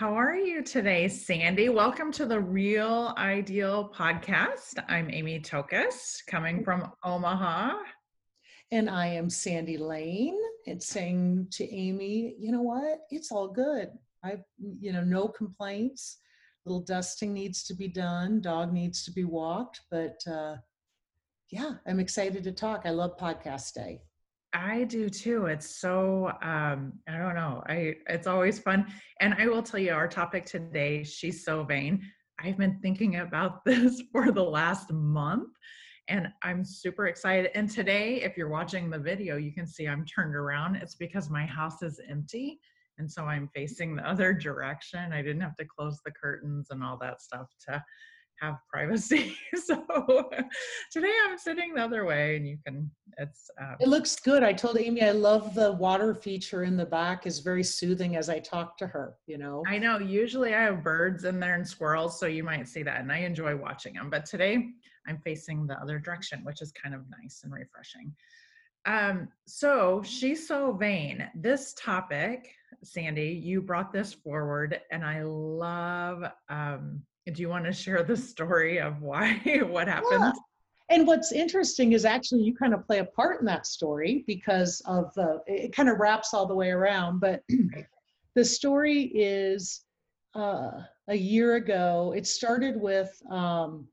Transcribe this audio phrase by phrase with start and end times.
[0.00, 1.68] How are you today, Sandy?
[1.68, 4.82] Welcome to the Real Ideal podcast.
[4.88, 7.74] I'm Amy Tokos, coming from Omaha.
[8.72, 10.38] And I am Sandy Lane.
[10.64, 13.00] It's saying to Amy, you know what?
[13.10, 13.90] It's all good.
[14.24, 14.42] I've,
[14.80, 16.16] you know, no complaints.
[16.64, 18.40] Little dusting needs to be done.
[18.40, 19.82] Dog needs to be walked.
[19.90, 20.56] But uh,
[21.50, 22.84] yeah, I'm excited to talk.
[22.86, 24.00] I love podcast day.
[24.52, 25.46] I do too.
[25.46, 27.62] It's so um I don't know.
[27.66, 28.86] I it's always fun.
[29.20, 32.02] And I will tell you our topic today, she's so vain.
[32.40, 35.50] I've been thinking about this for the last month
[36.08, 37.52] and I'm super excited.
[37.54, 40.74] And today, if you're watching the video, you can see I'm turned around.
[40.76, 42.58] It's because my house is empty.
[42.98, 45.12] And so I'm facing the other direction.
[45.12, 47.82] I didn't have to close the curtains and all that stuff to
[48.40, 49.36] have privacy.
[49.54, 49.84] so
[50.90, 53.50] today I'm sitting the other way and you can, it's.
[53.60, 54.42] Um, it looks good.
[54.42, 58.28] I told Amy I love the water feature in the back is very soothing as
[58.28, 59.62] I talk to her, you know.
[59.66, 59.98] I know.
[59.98, 63.18] Usually I have birds in there and squirrels, so you might see that and I
[63.18, 64.10] enjoy watching them.
[64.10, 64.68] But today
[65.06, 68.14] I'm facing the other direction, which is kind of nice and refreshing.
[68.86, 71.28] Um, so she's so vain.
[71.34, 72.48] This topic,
[72.82, 78.16] Sandy, you brought this forward and I love um do you want to share the
[78.16, 80.20] story of why what happened?
[80.20, 80.32] Yeah.
[80.88, 84.80] and what's interesting is actually you kind of play a part in that story because
[84.86, 87.42] of the it kind of wraps all the way around but
[88.34, 89.84] the story is
[90.34, 90.70] uh,
[91.08, 93.86] a year ago it started with um,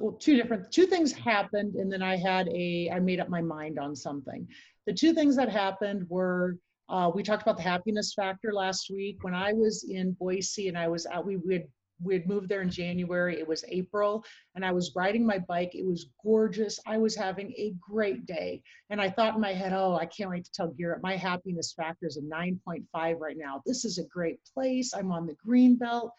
[0.00, 3.42] well two different two things happened and then i had a i made up my
[3.42, 4.46] mind on something.
[4.86, 6.56] The two things that happened were
[6.88, 9.18] uh, we talked about the happiness factor last week.
[9.22, 11.66] When i was in boise and i was out we we had
[12.04, 13.38] moved there in January.
[13.38, 15.74] It was April, and I was riding my bike.
[15.74, 16.78] It was gorgeous.
[16.86, 18.62] I was having a great day.
[18.90, 21.72] And I thought in my head, oh, I can't wait to tell Garrett my happiness
[21.72, 22.84] factor is a 9.5
[23.18, 23.62] right now.
[23.66, 24.94] This is a great place.
[24.94, 26.12] I'm on the green belt.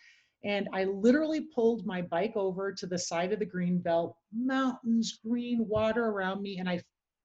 [0.46, 5.20] And I literally pulled my bike over to the side of the green belt, mountains,
[5.26, 6.82] green water around me, and I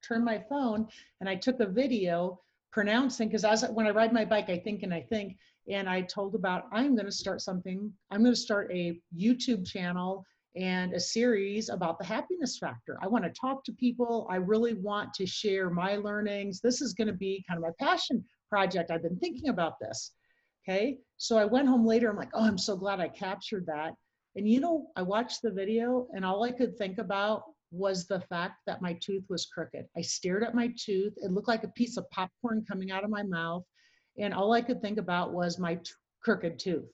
[0.06, 0.86] turned my phone
[1.20, 2.40] and I took a video
[2.70, 5.36] pronouncing because as when I ride my bike, I think and I think,
[5.68, 7.92] and I told about I'm going to start something.
[8.10, 10.24] I'm going to start a YouTube channel
[10.56, 12.98] and a series about the happiness factor.
[13.02, 14.26] I want to talk to people.
[14.30, 16.60] I really want to share my learnings.
[16.60, 18.90] This is going to be kind of my passion project.
[18.90, 20.12] I've been thinking about this.
[20.66, 20.98] Okay.
[21.16, 22.10] So I went home later.
[22.10, 23.94] I'm like, oh, I'm so glad I captured that.
[24.36, 28.20] And you know, I watched the video and all I could think about was the
[28.20, 29.86] fact that my tooth was crooked.
[29.96, 31.12] I stared at my tooth.
[31.18, 33.64] It looked like a piece of popcorn coming out of my mouth
[34.18, 35.90] and all I could think about was my t-
[36.20, 36.90] crooked tooth.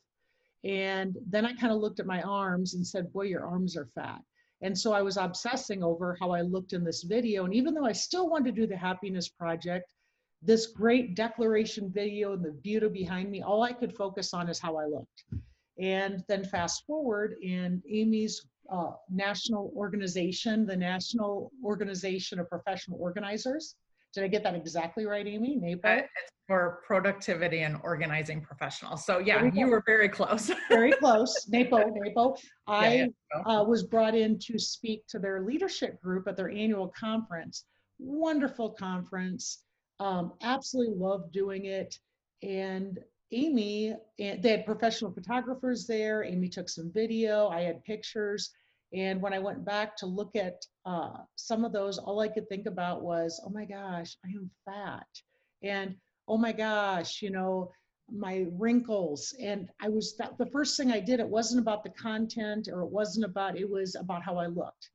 [0.65, 3.89] And then I kind of looked at my arms and said, Boy, your arms are
[3.95, 4.21] fat.
[4.63, 7.45] And so I was obsessing over how I looked in this video.
[7.45, 9.93] And even though I still wanted to do the happiness project,
[10.41, 14.59] this great declaration video and the beauty behind me, all I could focus on is
[14.59, 15.25] how I looked.
[15.79, 23.77] And then fast forward and Amy's uh, national organization, the National Organization of Professional Organizers,
[24.15, 25.57] did I get that exactly right, Amy?
[25.57, 25.99] NAPO?
[25.99, 29.05] It's for productivity and organizing professionals.
[29.05, 30.51] So yeah, you were very close.
[30.69, 31.47] very close.
[31.49, 32.37] NAPO, NAPO.
[32.67, 33.09] I.
[33.47, 37.65] Uh, was brought in to speak to their leadership group at their annual conference.
[37.99, 39.65] Wonderful conference.
[39.99, 41.99] Um, absolutely loved doing it.
[42.43, 42.99] And
[43.33, 46.23] Amy, they had professional photographers there.
[46.23, 47.49] Amy took some video.
[47.49, 48.51] I had pictures.
[48.95, 52.49] And when I went back to look at uh, some of those, all I could
[52.49, 55.07] think about was, oh my gosh, I am fat.
[55.63, 55.97] And
[56.29, 57.73] oh my gosh, you know,
[58.11, 59.35] my wrinkles.
[59.41, 62.83] And I was, that, the first thing I did, it wasn't about the content or
[62.83, 64.91] it wasn't about, it was about how I looked.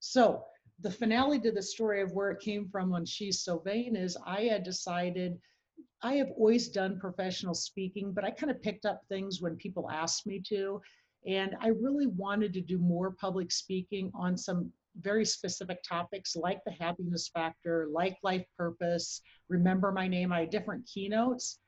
[0.00, 0.44] So
[0.80, 4.16] the finale to the story of where it came from when She's So Vain is
[4.26, 5.38] I had decided
[6.02, 9.88] I have always done professional speaking, but I kind of picked up things when people
[9.90, 10.80] asked me to.
[11.26, 16.60] And I really wanted to do more public speaking on some very specific topics like
[16.64, 20.32] the happiness factor, like life purpose, remember my name.
[20.32, 21.58] I had different keynotes.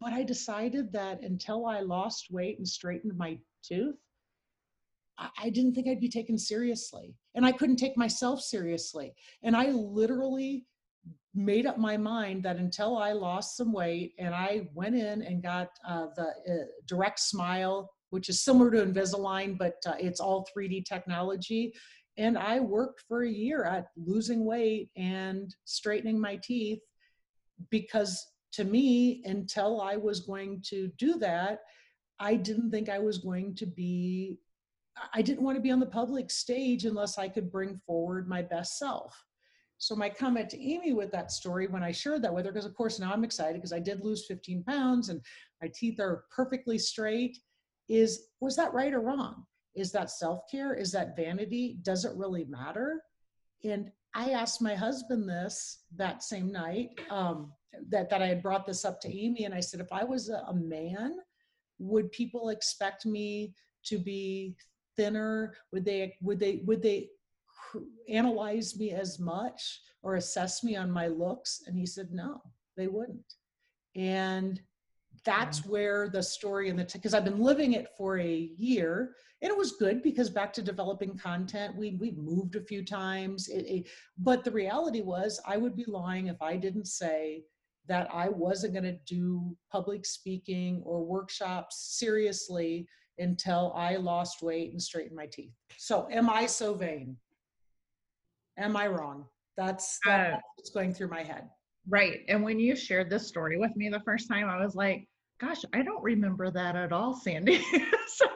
[0.00, 3.96] But I decided that until I lost weight and straightened my tooth,
[5.38, 7.14] I didn't think I'd be taken seriously.
[7.34, 9.14] And I couldn't take myself seriously.
[9.42, 10.66] And I literally
[11.34, 15.42] made up my mind that until I lost some weight and I went in and
[15.42, 20.46] got uh, the uh, direct smile which is similar to Invisalign, but uh, it's all
[20.56, 21.72] 3D technology.
[22.16, 26.80] And I worked for a year at losing weight and straightening my teeth
[27.70, 31.60] because to me, until I was going to do that,
[32.18, 34.38] I didn't think I was going to be,
[35.14, 38.42] I didn't want to be on the public stage unless I could bring forward my
[38.42, 39.24] best self.
[39.78, 42.66] So my comment to Amy with that story when I shared that with her, because
[42.66, 45.22] of course now I'm excited because I did lose 15 pounds and
[45.62, 47.38] my teeth are perfectly straight
[47.90, 49.44] is was that right or wrong?
[49.74, 50.74] Is that self-care?
[50.74, 51.78] Is that vanity?
[51.82, 53.02] Does it really matter?
[53.64, 57.52] And i asked my husband this that same night um,
[57.90, 60.28] that that i had brought this up to amy and i said if i was
[60.30, 61.14] a, a man
[61.78, 63.54] would people expect me
[63.84, 64.56] to be
[64.96, 65.54] thinner?
[65.72, 67.08] Would they would they would they
[68.08, 71.62] analyze me as much or assess me on my looks?
[71.66, 72.40] And he said no
[72.76, 73.34] they wouldn't.
[73.96, 74.60] And
[75.24, 79.50] that's where the story and the because I've been living it for a year and
[79.50, 83.64] it was good because back to developing content we we moved a few times it,
[83.66, 83.88] it,
[84.18, 87.44] but the reality was I would be lying if I didn't say
[87.86, 92.86] that I wasn't going to do public speaking or workshops seriously
[93.18, 95.52] until I lost weight and straightened my teeth.
[95.76, 97.16] So am I so vain?
[98.58, 99.26] Am I wrong?
[99.56, 101.48] That's, that's uh, what's going through my head.
[101.88, 102.20] Right.
[102.28, 105.08] And when you shared this story with me the first time, I was like,
[105.40, 107.64] gosh, I don't remember that at all, Sandy.
[108.06, 108.26] so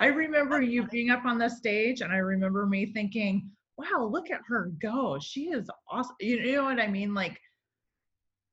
[0.00, 4.30] I remember you being up on the stage and I remember me thinking, wow, look
[4.30, 5.18] at her go.
[5.20, 6.16] She is awesome.
[6.20, 7.14] You know what I mean?
[7.14, 7.38] Like,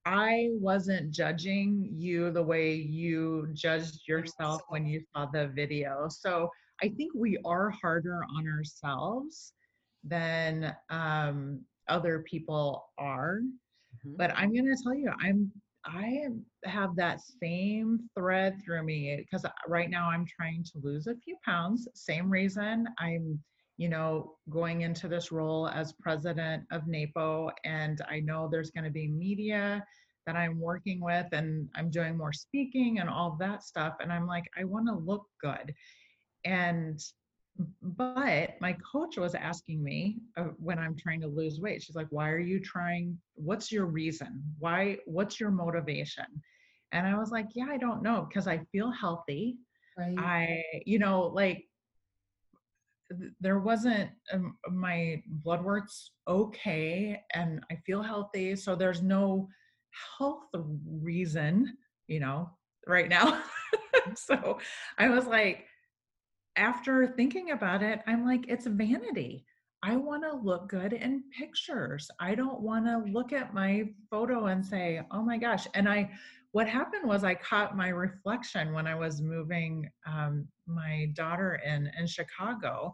[0.06, 6.07] I wasn't judging you the way you judged yourself when you saw the video.
[6.09, 6.50] So
[6.81, 9.53] I think we are harder on ourselves
[10.03, 13.41] than um, other people are.
[14.05, 14.15] Mm-hmm.
[14.17, 15.51] But I'm going to tell you, I'm
[15.85, 16.27] I
[16.65, 21.37] have that same thread through me because right now I'm trying to lose a few
[21.45, 21.87] pounds.
[21.93, 23.39] Same reason I'm,
[23.77, 28.83] you know, going into this role as president of NAPO, and I know there's going
[28.83, 29.83] to be media
[30.27, 33.95] that I'm working with, and I'm doing more speaking and all that stuff.
[34.01, 35.73] And I'm like, I want to look good.
[36.45, 36.99] And
[37.81, 42.07] but my coach was asking me uh, when i'm trying to lose weight she's like
[42.09, 44.44] why are you trying what's your reason?
[44.59, 46.25] Why what's your motivation?
[46.91, 49.57] And i was like yeah i don't know because i feel healthy.
[49.97, 50.15] Right.
[50.17, 51.65] i you know like
[53.41, 59.50] there wasn't um, my blood work's okay and i feel healthy so there's no
[60.17, 60.44] health
[61.01, 61.75] reason
[62.07, 62.50] you know
[62.88, 63.41] right now.
[64.15, 64.57] So
[64.97, 65.65] i was like
[66.59, 69.45] after thinking about it, I'm like, it's vanity.
[69.81, 72.11] I want to look good in pictures.
[72.19, 75.67] I don't want to look at my photo and say, oh my gosh.
[75.73, 76.11] And I,
[76.51, 81.89] what happened was I caught my reflection when I was moving um, my daughter in
[81.97, 82.94] in Chicago.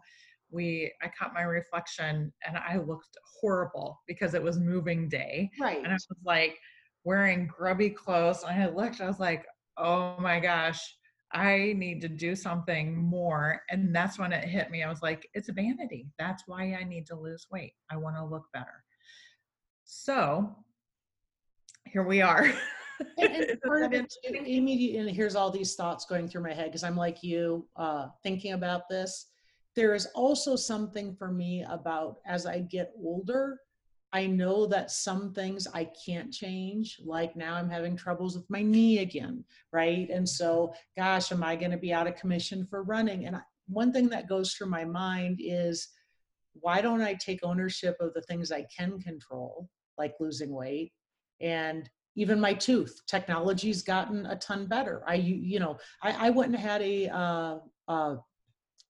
[0.50, 5.50] We, I caught my reflection and I looked horrible because it was moving day.
[5.60, 5.78] Right.
[5.78, 6.56] And I was like
[7.02, 8.44] wearing grubby clothes.
[8.48, 9.44] And I looked, I was like,
[9.76, 10.80] oh my gosh,
[11.32, 13.62] I need to do something more.
[13.70, 14.82] And that's when it hit me.
[14.82, 16.08] I was like, it's vanity.
[16.18, 17.74] That's why I need to lose weight.
[17.90, 18.84] I want to look better.
[19.84, 20.56] So
[21.86, 22.52] here we are.
[23.18, 26.84] and, part of it, Amy, and here's all these thoughts going through my head because
[26.84, 29.26] I'm like you, uh, thinking about this.
[29.74, 33.58] There is also something for me about as I get older,
[34.16, 36.98] I know that some things I can't change.
[37.04, 40.08] Like now I'm having troubles with my knee again, right?
[40.08, 43.26] And so, gosh, am I going to be out of commission for running?
[43.26, 45.88] And I, one thing that goes through my mind is
[46.54, 49.68] why don't I take ownership of the things I can control,
[49.98, 50.92] like losing weight
[51.42, 56.54] and even my tooth technology's gotten a ton better i you, know I, I went
[56.54, 57.58] and had a uh,
[57.88, 58.16] uh,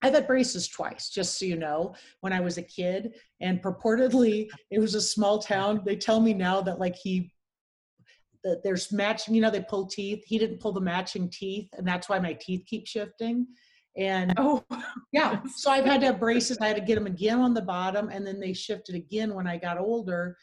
[0.03, 3.15] I've had braces twice, just so you know, when I was a kid.
[3.41, 5.83] And purportedly, it was a small town.
[5.85, 7.33] They tell me now that, like, he,
[8.45, 10.23] that there's matching, you know, they pull teeth.
[10.26, 13.47] He didn't pull the matching teeth, and that's why my teeth keep shifting.
[13.97, 14.62] And oh,
[15.12, 15.41] yeah.
[15.57, 16.59] So I've had to have braces.
[16.61, 19.47] I had to get them again on the bottom, and then they shifted again when
[19.47, 20.37] I got older.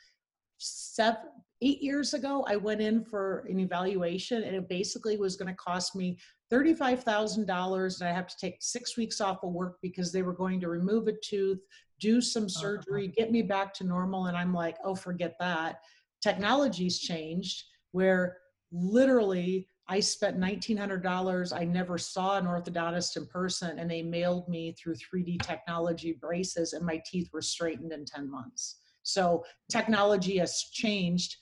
[0.57, 1.21] Seven,
[1.61, 5.55] eight years ago, I went in for an evaluation, and it basically was going to
[5.55, 6.17] cost me
[6.53, 10.59] $35,000 and I have to take six weeks off of work because they were going
[10.61, 11.59] to remove a tooth,
[11.99, 12.59] do some uh-huh.
[12.59, 14.27] surgery, get me back to normal.
[14.27, 15.77] And I'm like, oh, forget that.
[16.21, 18.37] Technology's changed where
[18.71, 21.59] literally I spent $1,900.
[21.59, 26.73] I never saw an orthodontist in person and they mailed me through 3D technology braces
[26.73, 28.77] and my teeth were straightened in 10 months.
[29.01, 31.35] So technology has changed,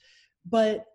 [0.46, 0.86] but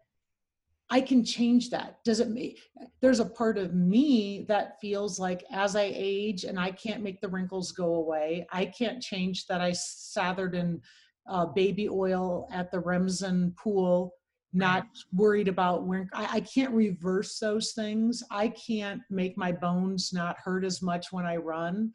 [0.90, 2.04] I can change that.
[2.06, 2.60] Does it make
[3.02, 7.20] there's a part of me that feels like as I age and I can't make
[7.20, 10.82] the wrinkles go away, I can't change that I slathered in
[11.28, 14.14] uh, baby oil at the Remsen pool,
[14.54, 18.24] not worried about where I, I can't reverse those things.
[18.32, 21.92] I can't make my bones not hurt as much when I run,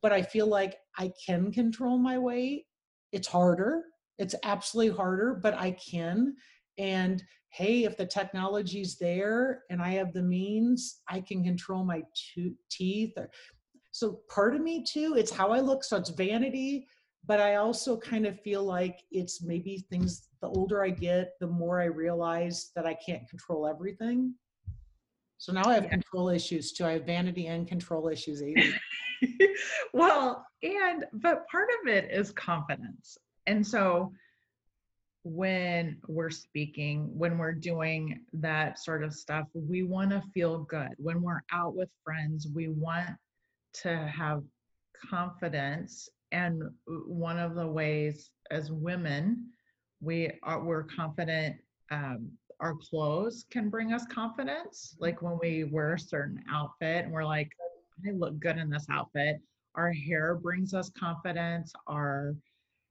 [0.00, 2.64] but I feel like I can control my weight.
[3.12, 3.82] It's harder.
[4.18, 6.36] It's absolutely harder, but I can
[6.78, 7.22] and
[7.54, 12.02] hey if the technology's there and i have the means i can control my
[12.34, 13.30] to- teeth or,
[13.92, 16.86] so part of me too it's how i look so it's vanity
[17.26, 21.46] but i also kind of feel like it's maybe things the older i get the
[21.46, 24.34] more i realize that i can't control everything
[25.38, 25.90] so now i have Yeah.
[25.90, 28.42] control issues too i have vanity and control issues
[29.92, 33.18] well, and but part of it is confidence.
[33.46, 34.12] And so
[35.24, 40.90] when we're speaking, when we're doing that sort of stuff, we want to feel good.
[40.98, 43.08] When we're out with friends, we want
[43.82, 44.42] to have
[45.10, 46.08] confidence.
[46.30, 49.46] And one of the ways as women,
[50.00, 51.56] we are we're confident
[51.90, 54.96] um, our clothes can bring us confidence.
[54.98, 57.50] Like when we wear a certain outfit and we're like,
[58.06, 59.40] I look good in this outfit.
[59.74, 61.72] Our hair brings us confidence.
[61.86, 62.34] Our,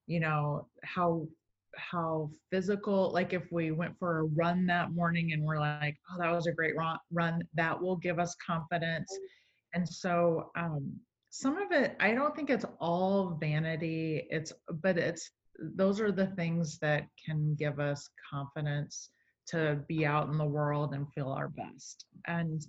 [0.08, 1.28] you know, how
[1.76, 6.20] how physical like if we went for a run that morning and we're like oh
[6.20, 9.12] that was a great run run that will give us confidence.
[9.74, 10.94] And so um
[11.30, 14.54] some of it i don't think it's all vanity it's
[14.84, 15.32] but it's
[15.76, 19.10] those are the things that can give us confidence
[19.48, 22.06] to be out in the world and feel our best.
[22.28, 22.66] And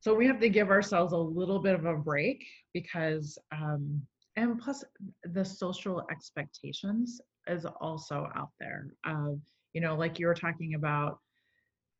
[0.00, 4.00] so we have to give ourselves a little bit of a break because um
[4.36, 4.84] and plus
[5.24, 9.40] the social expectations is also out there of
[9.72, 11.18] you know like you were talking about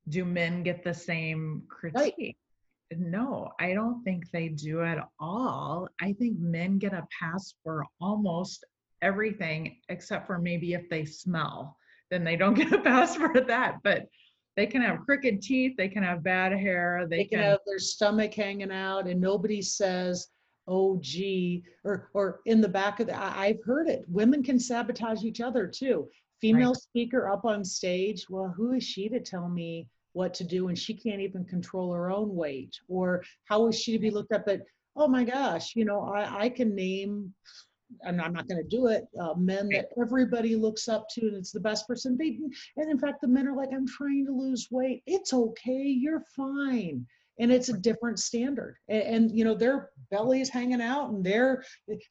[0.08, 2.36] do men get the same critique?
[2.90, 5.88] No i don't think they do at all.
[6.00, 8.64] I think men get a pass for almost
[9.02, 11.76] everything except for maybe if they smell
[12.10, 14.06] then they don't get a pass for that but
[14.56, 17.78] they can have crooked teeth they can have bad hair they, they can have their
[17.78, 20.28] stomach hanging out and nobody says
[20.68, 24.58] oh gee or or in the back of the I, i've heard it women can
[24.60, 26.08] sabotage each other too
[26.40, 26.76] female Right.
[26.76, 30.78] speaker up on stage well who is she to tell me what to do and
[30.78, 34.42] she can't even control her own weight or how is she to be looked up
[34.48, 37.32] at but oh my gosh you know i i can name
[38.02, 39.06] and I'm not going to do it.
[39.18, 42.16] Uh, men that everybody looks up to, and it's the best person.
[42.18, 42.38] They,
[42.76, 45.02] and in fact, the men are like, "I'm trying to lose weight.
[45.06, 45.84] It's okay.
[45.84, 47.06] You're fine."
[47.40, 48.76] And it's a different standard.
[48.88, 51.62] And, and you know, their belly is hanging out, and they're,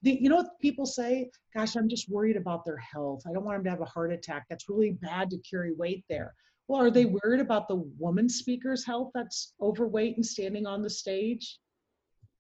[0.04, 3.24] the, you know, what people say, "Gosh, I'm just worried about their health.
[3.28, 4.46] I don't want them to have a heart attack.
[4.50, 6.34] That's really bad to carry weight there."
[6.68, 10.90] Well, are they worried about the woman speaker's health that's overweight and standing on the
[10.90, 11.60] stage?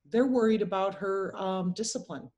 [0.09, 2.29] They're worried about her um, discipline.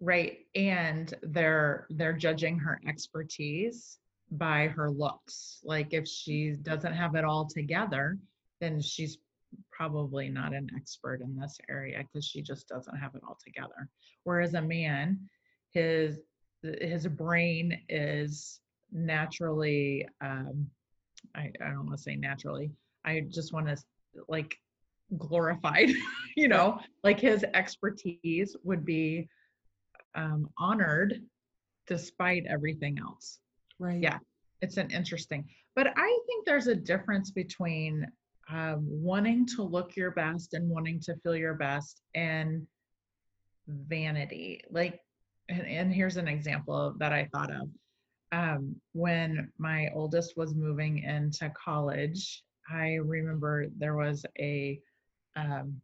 [0.00, 3.98] right and they're they're judging her expertise
[4.32, 8.18] by her looks like if she doesn't have it all together
[8.60, 9.18] then she's
[9.70, 13.88] probably not an expert in this area because she just doesn't have it all together
[14.24, 15.18] whereas a man
[15.72, 16.18] his
[16.80, 18.60] his brain is
[18.92, 20.66] naturally um
[21.34, 22.70] i, I don't want to say naturally
[23.04, 23.76] i just want to
[24.28, 24.58] like
[25.18, 25.90] glorified
[26.36, 29.28] you know like his expertise would be
[30.16, 31.22] um, honored
[31.86, 33.38] despite everything else.
[33.78, 34.02] Right.
[34.02, 34.18] Yeah.
[34.62, 35.44] It's an interesting,
[35.76, 38.06] but I think there's a difference between
[38.50, 42.66] um, wanting to look your best and wanting to feel your best and
[43.66, 44.62] vanity.
[44.70, 45.00] Like,
[45.48, 47.68] and, and here's an example that I thought of.
[48.32, 54.80] Um, when my oldest was moving into college, I remember there was a
[55.36, 55.80] um,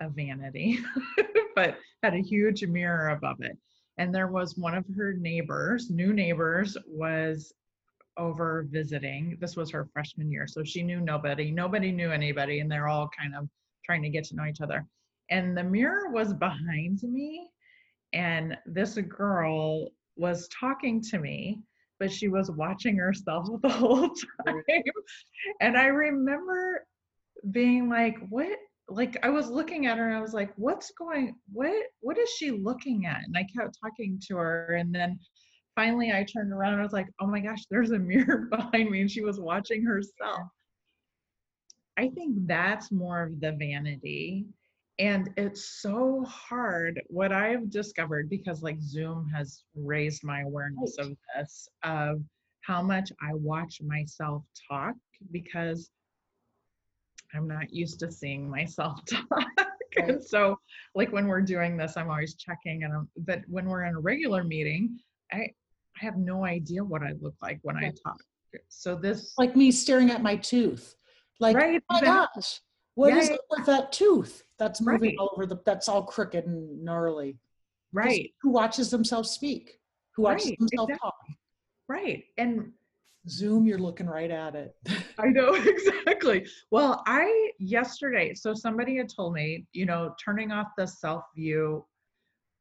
[0.00, 0.78] a vanity,
[1.54, 3.56] but had a huge mirror above it.
[3.98, 7.52] And there was one of her neighbors, new neighbors, was
[8.16, 9.38] over visiting.
[9.40, 10.46] This was her freshman year.
[10.46, 11.50] So she knew nobody.
[11.50, 12.60] Nobody knew anybody.
[12.60, 13.48] And they're all kind of
[13.84, 14.86] trying to get to know each other.
[15.30, 17.50] And the mirror was behind me.
[18.12, 21.60] And this girl was talking to me,
[21.98, 24.08] but she was watching herself the whole
[24.46, 24.62] time.
[25.60, 26.86] And I remember
[27.50, 28.58] being like, what?
[28.88, 32.28] Like I was looking at her and I was like, what's going, what, what is
[32.30, 33.22] she looking at?
[33.24, 34.74] And I kept talking to her.
[34.74, 35.18] And then
[35.74, 38.90] finally I turned around and I was like, oh my gosh, there's a mirror behind
[38.90, 39.02] me.
[39.02, 40.48] And she was watching herself.
[41.96, 44.46] I think that's more of the vanity.
[44.98, 47.02] And it's so hard.
[47.08, 52.22] What I've discovered, because like Zoom has raised my awareness of this, of
[52.60, 54.94] how much I watch myself talk
[55.32, 55.90] because
[57.34, 59.48] I'm not used to seeing myself talk.
[59.96, 60.58] And so
[60.94, 64.00] like when we're doing this, I'm always checking and I'm, but when we're in a
[64.00, 64.98] regular meeting,
[65.32, 65.52] I
[66.00, 68.16] I have no idea what I look like when I talk.
[68.68, 70.94] So this Like me staring at my tooth.
[71.40, 72.40] Like, Right, oh my exactly.
[72.40, 72.60] gosh,
[72.94, 75.16] what Yeah, is it with that tooth that's moving Right.
[75.18, 77.38] all over the, that's all crooked and gnarly.
[77.92, 79.78] right, Who watches themselves speak?
[80.16, 80.98] Who watches Right, themselves exactly.
[81.08, 81.14] talk?
[81.88, 82.24] right.
[82.38, 82.72] And
[83.28, 84.76] Zoom, you're looking right at it.
[85.18, 86.46] I know exactly.
[86.70, 91.84] Well, I yesterday, so somebody had told me, you know, turning off the self view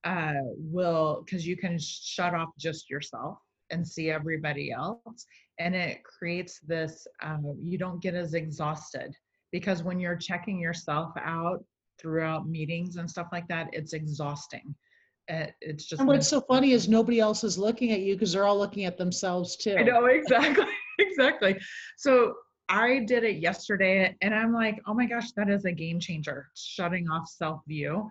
[0.04, 3.38] uh, will, because you can shut off just yourself
[3.70, 5.26] and see everybody else.
[5.60, 9.16] And it creates this, uh, you don't get as exhausted
[9.52, 11.64] because when you're checking yourself out
[12.00, 14.76] throughout meetings and stuff like that, it's exhausting.
[15.28, 16.00] It's just.
[16.00, 18.86] And what's so funny is nobody else is looking at you because they're all looking
[18.86, 19.76] at themselves too.
[19.78, 20.66] I know exactly,
[21.00, 21.58] exactly.
[21.98, 22.34] So
[22.68, 26.48] I did it yesterday, and I'm like, oh my gosh, that is a game changer.
[26.56, 28.10] Shutting off self view,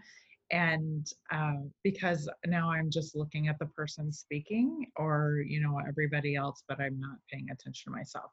[0.50, 6.36] and uh, because now I'm just looking at the person speaking, or you know everybody
[6.36, 8.30] else, but I'm not paying attention to myself,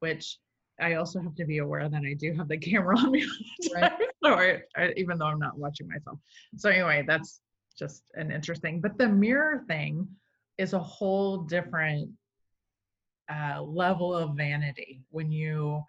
[0.00, 0.38] which
[0.80, 3.26] I also have to be aware that I do have the camera on me
[3.74, 3.92] right.
[4.24, 6.18] so I, I, even though I'm not watching myself.
[6.56, 7.40] So anyway, that's
[7.78, 8.80] just an interesting.
[8.80, 10.08] But the mirror thing
[10.58, 12.10] is a whole different
[13.32, 15.82] uh, level of vanity when you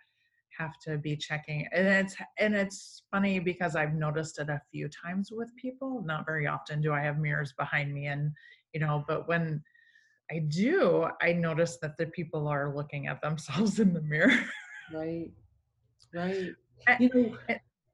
[0.57, 4.89] have to be checking and it's and it's funny because i've noticed it a few
[4.89, 8.31] times with people not very often do i have mirrors behind me and
[8.73, 9.61] you know but when
[10.31, 14.33] i do i notice that the people are looking at themselves in the mirror.
[14.93, 15.31] Right
[16.13, 16.53] right.
[16.99, 17.37] You know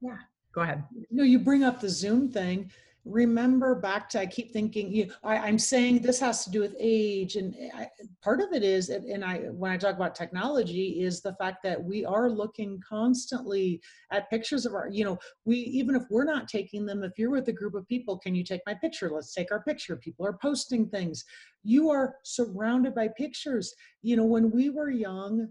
[0.02, 0.18] yeah
[0.54, 0.84] go ahead.
[1.10, 2.70] No you bring up the zoom thing
[3.04, 6.76] remember back to i keep thinking you I, am saying this has to do with
[6.80, 7.88] age and I,
[8.22, 11.84] part of it is and i when i talk about technology is the fact that
[11.84, 13.82] we are looking constantly
[14.12, 17.32] at pictures of our you know we even if we're not taking them if you're
[17.32, 19.10] with a group of people can you take my picture?
[19.10, 19.96] Let's take our picture.
[19.96, 21.26] People are posting things.
[21.64, 23.74] You are surrounded by pictures.
[24.02, 25.50] You know when we were young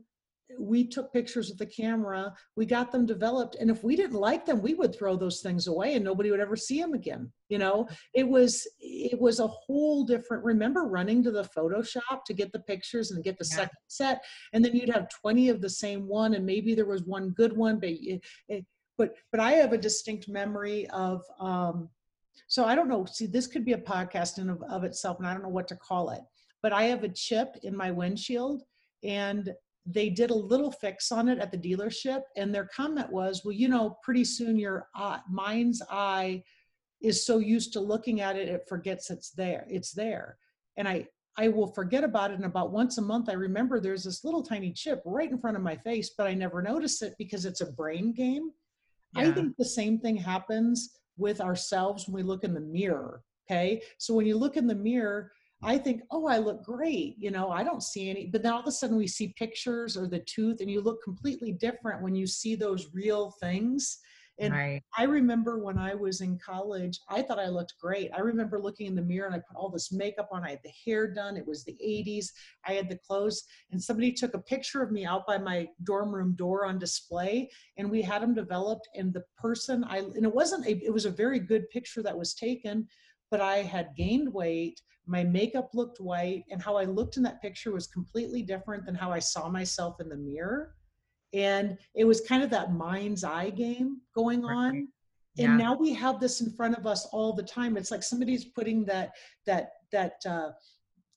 [0.59, 4.45] we took pictures with the camera we got them developed and if we didn't like
[4.45, 7.59] them we would throw those things away and nobody would ever see them again you
[7.59, 12.53] know it was it was a whole different remember running to the photoshop to get
[12.53, 13.57] the pictures and get the yeah.
[13.57, 14.23] second set
[14.53, 17.57] and then you'd have 20 of the same one and maybe there was one good
[17.57, 18.65] one but it, it,
[18.99, 21.89] but but i have a distinct memory of um
[22.49, 25.27] so i don't know see this could be a podcast in of, of itself and
[25.27, 26.23] i don't know what to call it
[26.63, 28.63] but i have a chip in my windshield
[29.03, 29.55] and
[29.87, 33.53] they did a little fix on it at the dealership and their comment was well
[33.53, 36.43] you know pretty soon your eye, mind's eye
[37.01, 40.37] is so used to looking at it it forgets it's there it's there.
[40.77, 44.05] And i i will forget about it and about once a month i remember there's
[44.05, 47.15] this little tiny chip right in front of my face but i never notice it
[47.19, 48.51] because it's a brain game.
[49.15, 49.23] Yeah.
[49.23, 53.83] i think the same thing happens with ourselves when we look in the mirror okay?
[53.99, 57.17] So when you look in the mirror I think, oh, I look great.
[57.19, 59.97] You know, I don't see any, but then all of a sudden we see pictures
[59.97, 63.99] or the tooth and you look completely different when you see those real things.
[64.41, 64.83] And right.
[64.97, 68.11] I remember when I was in college, I thought I looked great.
[68.17, 70.45] I remember looking in the mirror and I put all this makeup on.
[70.45, 71.37] I had the hair done.
[71.37, 72.29] It was the 80s.
[72.67, 73.45] I had the clothes.
[73.71, 77.51] And somebody took a picture of me out by my dorm room door on display.
[77.77, 78.89] And we had them developed.
[78.95, 82.17] And the person I, and it wasn't, a, it was a very good picture that
[82.17, 82.89] was taken,
[83.31, 87.43] but I had gained weight my makeup looked white and how i looked in that
[87.43, 90.75] picture was completely different than how i saw myself in the mirror
[91.33, 94.85] and it was kind of that mind's eye game going on right.
[95.35, 95.47] yeah.
[95.47, 98.45] and now we have this in front of us all the time it's like somebody's
[98.45, 99.11] putting that
[99.47, 100.51] that that uh,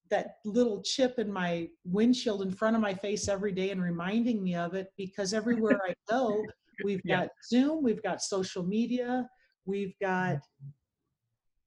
[0.09, 4.43] that little chip in my windshield in front of my face every day and reminding
[4.43, 6.43] me of it because everywhere i go
[6.83, 7.21] we've yeah.
[7.21, 9.27] got zoom we've got social media
[9.65, 10.69] we've got mm-hmm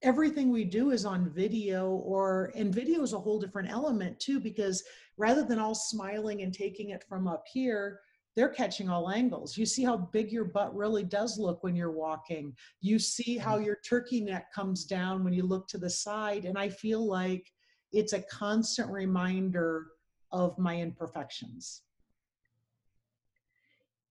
[0.07, 4.38] everything we do is on video or and video is a whole different element too
[4.38, 4.85] because
[5.16, 7.99] rather than all smiling and taking it from up here
[8.37, 9.57] they're catching all angles.
[9.57, 12.55] You see how big your butt really does look when you're walking.
[12.83, 13.64] You see how mm-hmm.
[13.64, 17.51] your turkey neck comes down when you look to the side and i feel like
[17.92, 19.87] it's a constant reminder
[20.31, 21.83] of my imperfections.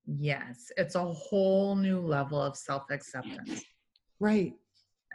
[0.05, 3.63] Yes it's a whole new level of self-acceptance.
[4.19, 4.55] Right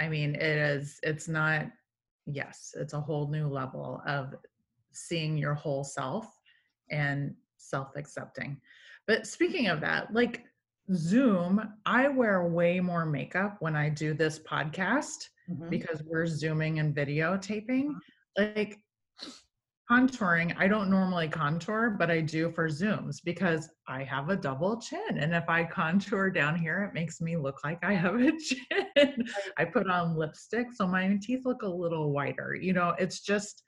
[0.01, 1.67] I mean, it is, it's not,
[2.27, 4.35] yes, it's a whole new level of
[4.93, 6.27] seeing your whole self
[6.91, 8.61] and self accepting.
[9.07, 10.45] But speaking of that, like
[10.95, 15.69] Zoom, I wear way more makeup when I do this podcast mm-hmm.
[15.69, 17.91] because we're Zooming and videotaping.
[17.91, 18.57] Mm-hmm.
[18.57, 18.79] Like,
[19.91, 24.81] contouring, I don't normally contour, but I do for Zooms because I have a double
[24.81, 25.19] chin.
[25.19, 29.25] And if I contour down here, it makes me look like I have a chin.
[29.59, 32.55] I put on lipstick, so my teeth look a little whiter.
[32.55, 33.65] You know, it's just,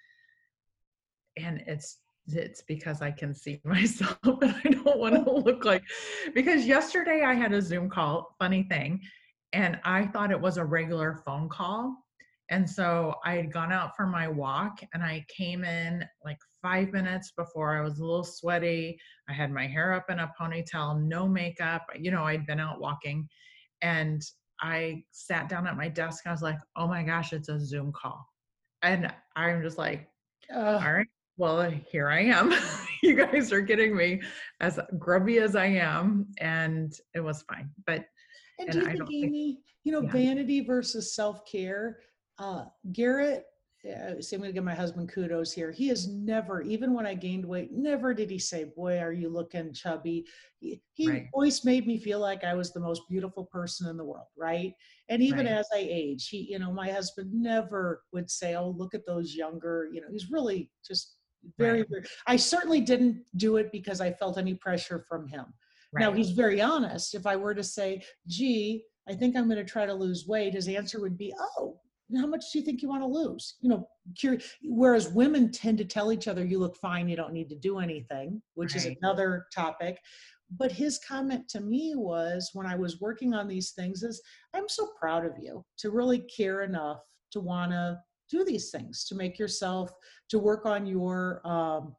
[1.36, 5.82] and it's, it's because I can see myself and I don't want to look like,
[6.34, 9.00] because yesterday I had a Zoom call, funny thing,
[9.52, 11.96] and I thought it was a regular phone call
[12.50, 16.92] And so I had gone out for my walk and I came in like five
[16.92, 18.98] minutes before I was a little sweaty.
[19.28, 21.86] I had my hair up in a ponytail, no makeup.
[21.98, 23.28] You know, I'd been out walking
[23.80, 24.22] and
[24.60, 26.26] I sat down at my desk.
[26.26, 28.26] I was like, oh my gosh, it's a Zoom call.
[28.82, 30.08] And I'm just like,
[30.54, 32.52] uh, all right, well, here I am.
[33.02, 34.22] you guys are getting me
[34.60, 36.26] as grubby as I am.
[36.38, 37.70] And it was fine.
[37.86, 38.04] But,
[38.58, 40.12] and, and do you think, Amy, you know, yeah.
[40.12, 41.98] vanity versus self care?
[42.42, 43.46] Uh, Garrett
[43.84, 45.72] yeah, see, I'm going to give my husband kudos here.
[45.72, 49.28] He has never, even when I gained weight, never did he say, "Boy, are you
[49.28, 50.24] looking chubby."
[50.60, 51.26] He, he right.
[51.32, 54.72] always made me feel like I was the most beautiful person in the world, right?
[55.08, 55.56] And even right.
[55.56, 59.34] as I age, he, you know, my husband never would say, "Oh, look at those
[59.34, 61.16] younger." You know, he's really just
[61.58, 61.88] very, right.
[61.90, 62.04] very.
[62.28, 65.46] I certainly didn't do it because I felt any pressure from him.
[65.92, 67.16] Now he's very honest.
[67.16, 70.54] If I were to say, "Gee," I think I'm going to try to lose weight,
[70.54, 71.80] his answer would be, oh,
[72.16, 73.56] how much do you think you want to lose?
[73.60, 74.56] You know, curious.
[74.62, 77.78] Whereas women tend to tell each other, you look fine, you don't need to do
[77.78, 78.86] anything, which right.
[78.86, 79.98] is another topic.
[80.58, 84.20] But his comment to me was when I was working on these things is,
[84.52, 87.98] I'm so proud of you to really care enough to want to
[88.28, 89.92] do these things, to make yourself,
[90.28, 91.96] to work on your, um,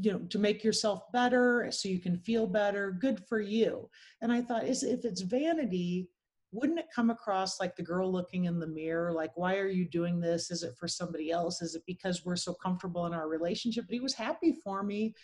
[0.00, 2.90] you know, to make yourself better so you can feel better.
[2.90, 3.88] Good for you.
[4.20, 6.08] And I thought, is if it's vanity,
[6.50, 9.86] wouldn't it come across like the girl looking in the mirror like why are you
[9.88, 10.50] doing this?
[10.50, 11.60] Is it for somebody else?
[11.60, 13.84] Is it because we're so comfortable in our relationship?
[13.86, 15.14] But he was happy for me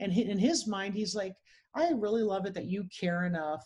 [0.00, 1.34] and in his mind he's like
[1.74, 3.64] i really love it that you care enough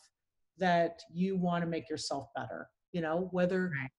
[0.59, 3.91] that you want to make yourself better you know whether right.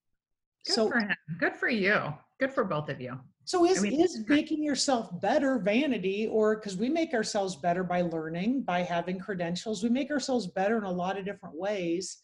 [0.66, 1.16] good so for him.
[1.40, 2.14] good for you.
[2.40, 3.20] Good for both of you.
[3.44, 7.84] So is, I mean, is making yourself better vanity or because we make ourselves better
[7.84, 12.20] by learning by having credentials we make ourselves better in a lot of different ways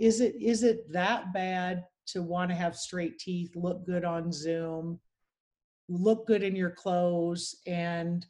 [0.00, 4.32] is it is it that bad to want to have straight teeth look good on
[4.32, 4.98] zoom
[5.88, 8.26] look good in your clothes and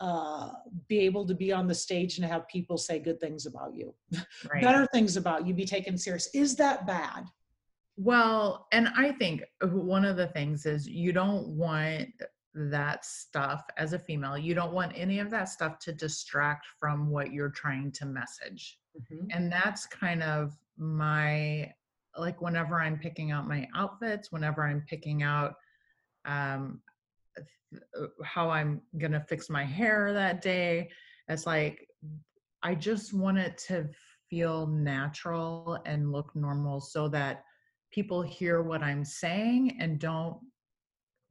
[0.00, 0.50] uh,
[0.88, 3.94] be able to be on the stage and have people say good things about you?
[4.50, 4.62] Right.
[4.62, 6.28] better things about you be taken serious.
[6.34, 7.24] Is that bad?
[7.96, 12.08] Well and i think one of the things is you don't want
[12.54, 17.10] that stuff as a female you don't want any of that stuff to distract from
[17.10, 19.26] what you're trying to message mm-hmm.
[19.30, 21.70] and that's kind of my
[22.16, 25.54] like whenever i'm picking out my outfits whenever i'm picking out
[26.26, 26.80] um
[28.00, 30.88] uh, how i'm gonna fix my hair that day
[31.28, 31.88] it's like
[32.62, 33.88] i just want it to
[34.30, 37.42] feel natural and look normal so that
[37.90, 40.38] people hear what i'm saying and don't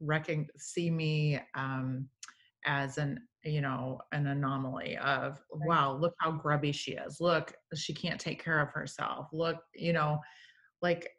[0.00, 2.08] recognize see me um
[2.66, 7.92] as an you know an anomaly of wow look how grubby she is look she
[7.92, 10.18] can't take care of herself look you know
[10.82, 11.10] like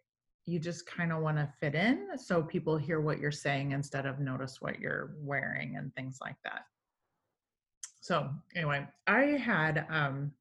[0.47, 4.05] you just kind of want to fit in so people hear what you're saying instead
[4.05, 6.61] of notice what you're wearing and things like that
[8.01, 10.31] so anyway i had um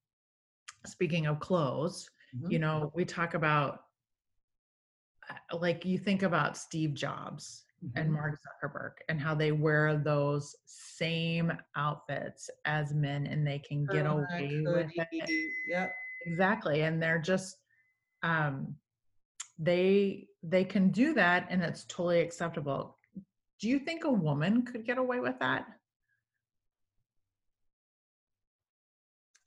[0.86, 2.50] speaking of clothes mm-hmm.
[2.50, 3.84] you know we talk about
[5.30, 7.64] uh, like you think about steve jobs.
[7.96, 13.86] And Mark Zuckerberg and how they wear those same outfits as men and they can
[13.86, 15.52] get oh, away with it.
[15.68, 15.92] Yep.
[16.26, 16.82] Exactly.
[16.82, 17.56] And they're just
[18.22, 18.74] um
[19.58, 22.98] they they can do that and it's totally acceptable.
[23.60, 25.66] Do you think a woman could get away with that?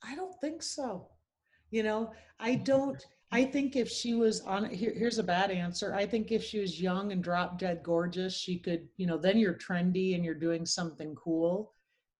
[0.02, 1.08] I don't think so.
[1.70, 5.94] You know, I don't I think if she was on here, here's a bad answer.
[5.94, 9.38] I think if she was young and drop dead gorgeous, she could, you know, then
[9.38, 11.72] you're trendy and you're doing something cool.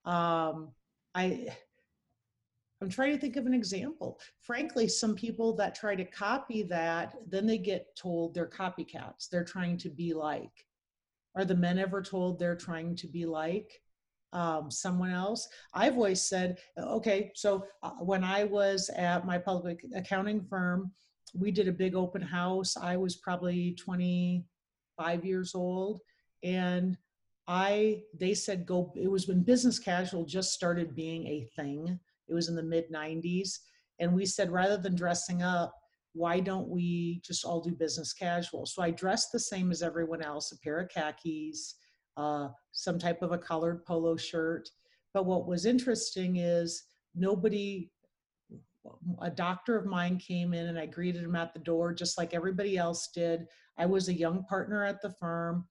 [0.05, 0.73] Um,
[1.15, 1.49] I
[2.81, 4.21] I'm trying to think of an example.
[4.41, 9.29] Frankly, some people that try to copy that, then they get told they're copycats.
[9.29, 10.67] They're trying to be like.
[11.35, 13.83] Are the men ever told they're trying to be like?
[14.33, 15.49] Um, someone else.
[15.75, 20.93] I've always said, okay, so uh, when I was at my public accounting firm,
[21.35, 22.77] we did a big open house.
[22.77, 26.01] I was probably 25 years old,
[26.43, 26.97] and
[27.47, 28.93] I they said go.
[28.97, 31.99] It was when business casual just started being a thing.
[32.29, 33.59] It was in the mid 90s,
[33.99, 35.75] and we said rather than dressing up,
[36.15, 38.67] why don't we just all do business casual?
[38.67, 41.75] So I dressed the same as everyone else: a pair of khakis
[42.19, 44.69] uh, some type of a colored polo shirt.
[45.15, 46.83] But what was interesting is
[47.15, 47.91] nobody,
[49.23, 52.35] a doctor of mine came in and I greeted him at the door just like
[52.35, 53.47] everybody else did.
[53.79, 55.67] I was a young partner at the firm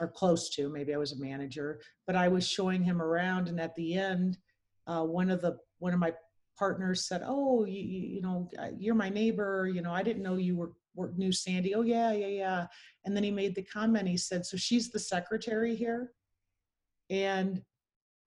[0.00, 3.48] or close to, maybe I was a manager, but I was showing him around.
[3.48, 4.38] And at the end,
[4.86, 6.14] uh, one of the, one of my
[6.60, 9.70] partners said, "Oh, you, you know, you're my neighbor.
[9.74, 11.74] You know, I didn't know you were, were knew Sandy.
[11.74, 12.66] Oh, yeah, yeah, yeah."
[13.04, 14.06] And then he made the comment.
[14.06, 16.12] He said, "So she's the secretary here,"
[17.08, 17.62] and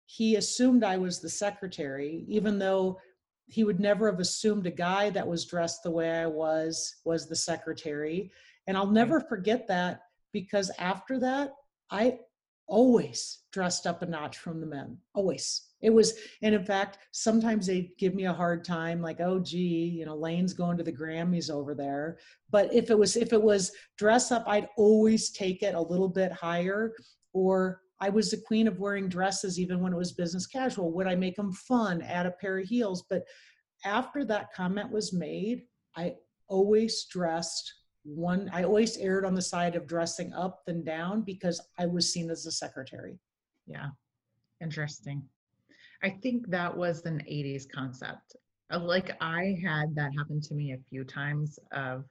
[0.06, 3.00] he assumed I was the secretary, even though
[3.48, 7.28] he would never have assumed a guy that was dressed the way I was was
[7.28, 8.30] the secretary.
[8.68, 9.04] And I'll mm-hmm.
[9.04, 10.02] never forget that
[10.34, 11.54] because after that,
[11.90, 12.20] I
[12.68, 14.98] always dressed up a notch from the men.
[15.14, 15.64] Always.
[15.82, 19.86] It was, and in fact, sometimes they give me a hard time, like, oh gee,
[19.98, 22.18] you know, Lane's going to the Grammys over there.
[22.50, 26.10] But if it was if it was dress up, I'd always take it a little
[26.10, 26.94] bit higher.
[27.34, 30.92] Or I was the queen of wearing dresses even when it was business casual.
[30.94, 33.06] Would I make them fun, add a pair of heels?
[33.10, 33.24] But
[33.86, 35.64] after that comment was made,
[35.96, 36.16] I
[36.48, 37.72] always dressed
[38.08, 42.12] one, I always erred on the side of dressing up than down because I was
[42.12, 43.20] seen as a secretary.
[43.66, 43.88] Yeah,
[44.62, 45.24] interesting.
[46.02, 48.36] I think that was an 80s concept.
[48.72, 52.06] Uh, Like I had that happen to me a few times of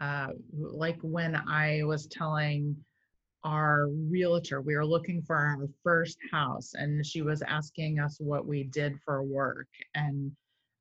[0.00, 2.76] uh, like when I was telling
[3.46, 8.44] our realtor we were looking for our first house and she was asking us what
[8.44, 10.32] we did for work and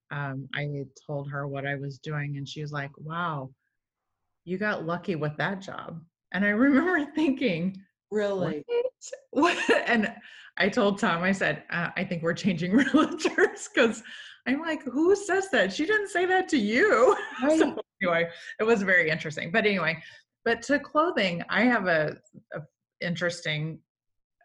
[0.09, 0.67] um, i
[1.05, 3.49] told her what i was doing and she was like wow
[4.45, 6.01] you got lucky with that job
[6.33, 7.75] and i remember thinking
[8.11, 8.63] Really?
[9.31, 9.57] what?
[9.57, 9.69] what?
[9.87, 10.13] And
[10.57, 14.01] I told Tom, I said, uh, I think we're changing realtors because
[14.47, 15.73] I'm like, who says that?
[15.73, 17.13] She didn't say that to you.
[17.43, 17.59] Right.
[17.59, 18.29] so anyway,
[18.59, 19.51] it was very interesting.
[19.51, 19.97] But anyway,
[20.45, 22.15] but to clothing, I have a,
[22.53, 22.61] a
[23.01, 23.79] interesting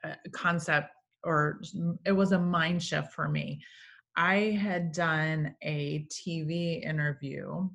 [0.03, 0.89] uh, concept,
[1.23, 1.61] or
[2.05, 3.63] it was a mind shift for me.
[4.17, 7.69] I had done a TV interview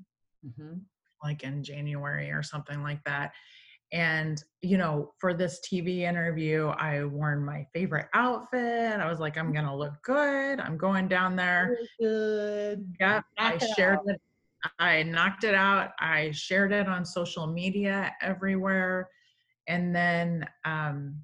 [0.45, 0.81] Mhm.
[1.25, 3.33] Like in January or something like that.
[3.91, 8.99] And, you know, for this TV interview, I worn my favorite outfit.
[8.99, 10.59] I was like, I'm going to look good.
[10.59, 11.77] I'm going down there.
[11.99, 12.93] Good.
[12.99, 14.21] Yeah, I shared it.
[14.79, 15.91] I knocked it out.
[15.99, 19.09] I shared it on social media everywhere.
[19.67, 21.21] And then, um,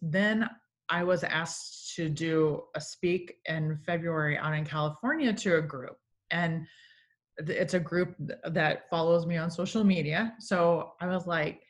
[0.00, 0.48] then
[0.88, 5.96] I was asked to do a speak in February out in California to a group.
[6.30, 6.66] And
[7.38, 8.14] it's a group
[8.44, 10.34] that follows me on social media.
[10.38, 11.62] So I was like,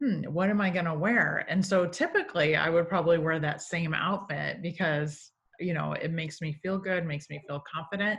[0.00, 1.44] hmm, what am I going to wear?
[1.48, 6.40] And so typically I would probably wear that same outfit because, you know, it makes
[6.40, 8.18] me feel good, makes me feel confident.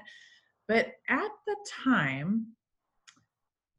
[0.68, 2.48] But at the time,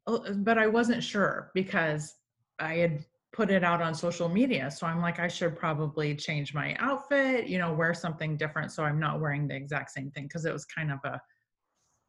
[0.06, 2.14] uh, but I wasn't sure because
[2.58, 4.70] I had put it out on social media.
[4.70, 8.82] So I'm like, I should probably change my outfit, you know, wear something different so
[8.82, 11.20] I'm not wearing the exact same thing because it was kind of a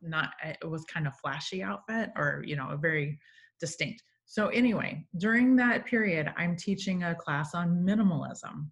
[0.01, 3.19] not eh, it was kind of flashy outfit or you know a very
[3.59, 8.67] distinct so anyway during that period i'm teaching a class on minimalism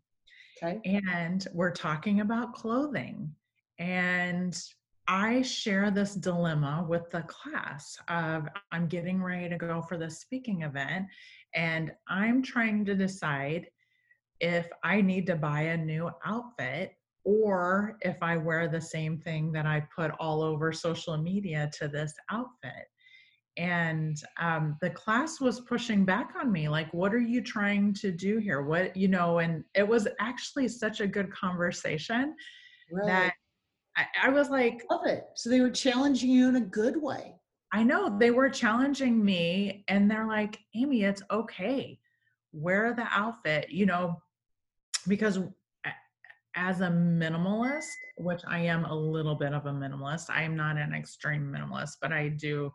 [0.61, 0.81] Okay.
[0.83, 3.33] and we're talking about clothing
[3.79, 4.61] and
[5.07, 10.19] i share this dilemma with the class of i'm getting ready to go for this
[10.19, 11.05] speaking event
[11.55, 13.67] and i'm trying to decide
[14.41, 16.91] if i need to buy a new outfit
[17.23, 21.87] or if I wear the same thing that I put all over social media to
[21.87, 22.87] this outfit.
[23.57, 28.11] And um, the class was pushing back on me, like, what are you trying to
[28.11, 28.61] do here?
[28.61, 32.35] What, you know, and it was actually such a good conversation
[32.91, 33.05] Right.
[33.07, 33.33] that
[33.97, 35.25] I, I was like, Love it.
[35.35, 37.35] So they were challenging you in a good way.
[37.71, 41.99] I know they were challenging me, and they're like, Amy, it's okay.
[42.51, 44.19] Wear the outfit, you know,
[45.07, 45.39] because
[46.55, 50.77] as a minimalist, which I am a little bit of a minimalist, I am not
[50.77, 52.71] an extreme minimalist, but I do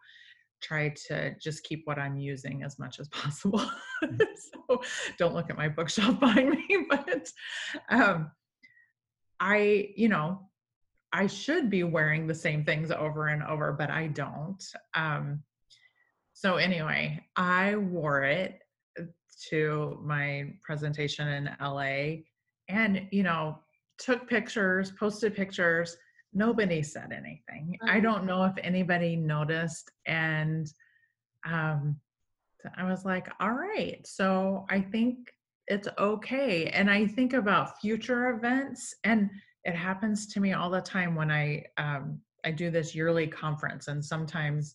[0.63, 3.61] try to just keep what I'm using as much as possible.
[4.03, 4.81] so
[5.19, 7.31] don't look at my bookshelf behind me, but
[7.91, 8.31] um,
[9.41, 10.49] I, you know,
[11.13, 14.63] I should be wearing the same things over and over, but I don't.
[14.95, 15.43] Um,
[16.33, 18.59] so anyway, I wore it
[19.51, 22.23] to my presentation in LA
[22.69, 23.59] and, you know,
[23.99, 25.97] took pictures, posted pictures.
[26.33, 27.79] Nobody said anything.
[27.89, 29.91] I don't know if anybody noticed.
[30.07, 30.73] And
[31.47, 31.97] um,
[32.77, 34.05] I was like, all right.
[34.07, 35.33] So I think
[35.67, 36.67] it's okay.
[36.67, 39.31] And I think about future events, and
[39.65, 43.89] it happens to me all the time when I um, I do this yearly conference,
[43.89, 44.75] and sometimes,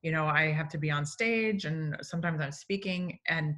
[0.00, 3.56] you know, I have to be on stage, and sometimes I'm speaking, and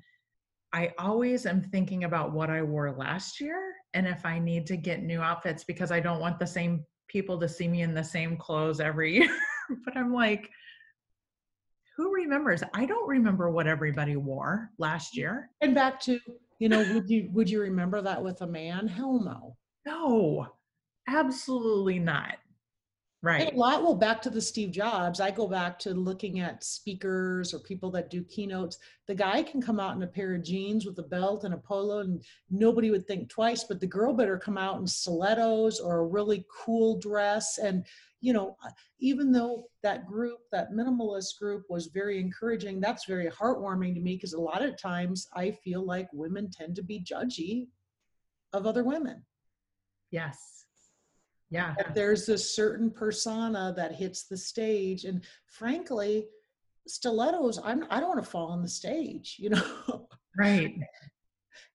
[0.75, 4.77] I always am thinking about what I wore last year, and if I need to
[4.77, 8.03] get new outfits because I don't want the same people to see me in the
[8.03, 9.39] same clothes every year.
[9.85, 10.51] but I'm like,
[11.97, 12.65] who remembers?
[12.75, 15.49] I don't remember what everybody wore last year.
[15.61, 16.19] And back to,
[16.59, 18.89] you know, would you would you remember that with a man?
[18.89, 19.57] Hell no.
[19.87, 20.49] No,
[21.07, 22.35] absolutely not.
[23.25, 23.49] Right.
[23.49, 26.63] And a lot, well, back to the Steve Jobs, I go back to looking at
[26.63, 28.77] speakers or people that do keynotes.
[29.07, 31.57] The guy can come out in a pair of jeans with a belt and a
[31.57, 36.01] polo, and nobody would think twice, but the girl better come out in stilettos or
[36.01, 37.57] a really cool dress.
[37.57, 37.87] And,
[38.21, 38.69] you know, uh,
[39.01, 44.17] even though that group, that minimalist group was very encouraging, that's very heartwarming to me
[44.17, 47.69] because a lot of times I feel like women tend to be judgy
[48.53, 49.25] of other women.
[50.11, 50.63] Yes
[51.50, 51.74] yeah.
[51.76, 56.26] That there's a certain persona that hits the stage and frankly
[56.87, 60.09] stilettos i'm i don't want to fall on the stage you know?
[60.38, 60.74] Right.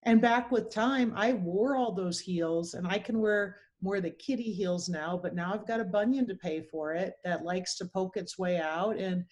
[0.03, 4.11] And back with time i wore all those heels and i can wear more the
[4.11, 7.75] kitty heels now but now i've got a bunion to pay for it that likes
[7.77, 9.25] to poke its way out and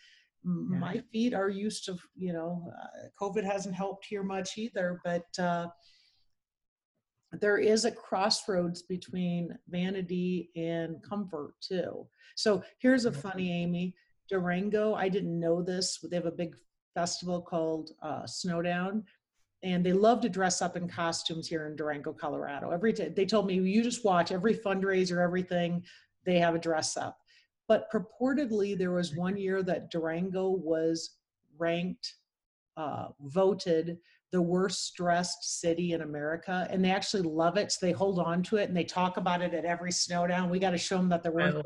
[0.43, 0.78] yeah.
[0.78, 5.26] my feet are used to you know uh, covid hasn't helped here much either but
[5.39, 5.67] uh,
[7.39, 12.08] there is a crossroads between vanity and comfort too.
[12.36, 13.95] So here's a funny Amy
[14.30, 14.93] Durango.
[14.93, 16.00] I didn't know this.
[16.00, 16.56] They have a big
[16.93, 19.04] festival called uh, Snowdown,
[19.63, 22.71] and they love to dress up in costumes here in Durango, Colorado.
[22.71, 25.84] Every t- they told me you just watch every fundraiser, everything
[26.26, 27.17] they have a dress up.
[27.67, 31.17] But purportedly, there was one year that Durango was
[31.58, 32.13] ranked,
[32.78, 33.97] uh, voted
[34.32, 37.72] the worst stressed city in America, and they actually love it.
[37.72, 40.50] So they hold on to it and they talk about it at every snowdown.
[40.50, 41.63] We got to show them that they're worth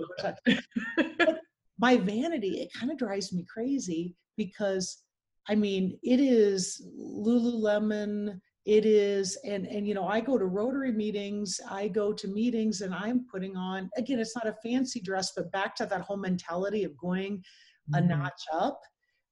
[1.81, 5.03] my vanity, it kind of drives me crazy because
[5.49, 8.39] I mean, it is Lululemon.
[8.65, 12.81] It is, and and you know, I go to Rotary meetings, I go to meetings,
[12.81, 14.19] and I'm putting on again.
[14.19, 17.95] It's not a fancy dress, but back to that whole mentality of going mm-hmm.
[17.95, 18.79] a notch up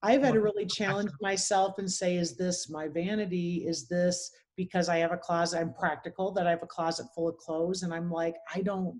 [0.02, 3.66] I've had to really challenge myself and say, is this my vanity?
[3.68, 5.60] Is this because I have a closet?
[5.60, 7.84] I'm practical that I have a closet full of clothes.
[7.84, 9.00] And I'm like, I don't,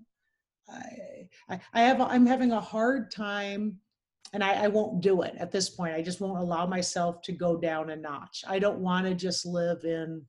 [0.68, 3.78] I, I have, I'm having a hard time
[4.32, 5.94] and I, I won't do it at this point.
[5.94, 8.44] I just won't allow myself to go down a notch.
[8.46, 10.22] I don't want to just live in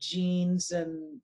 [0.00, 1.20] jeans and,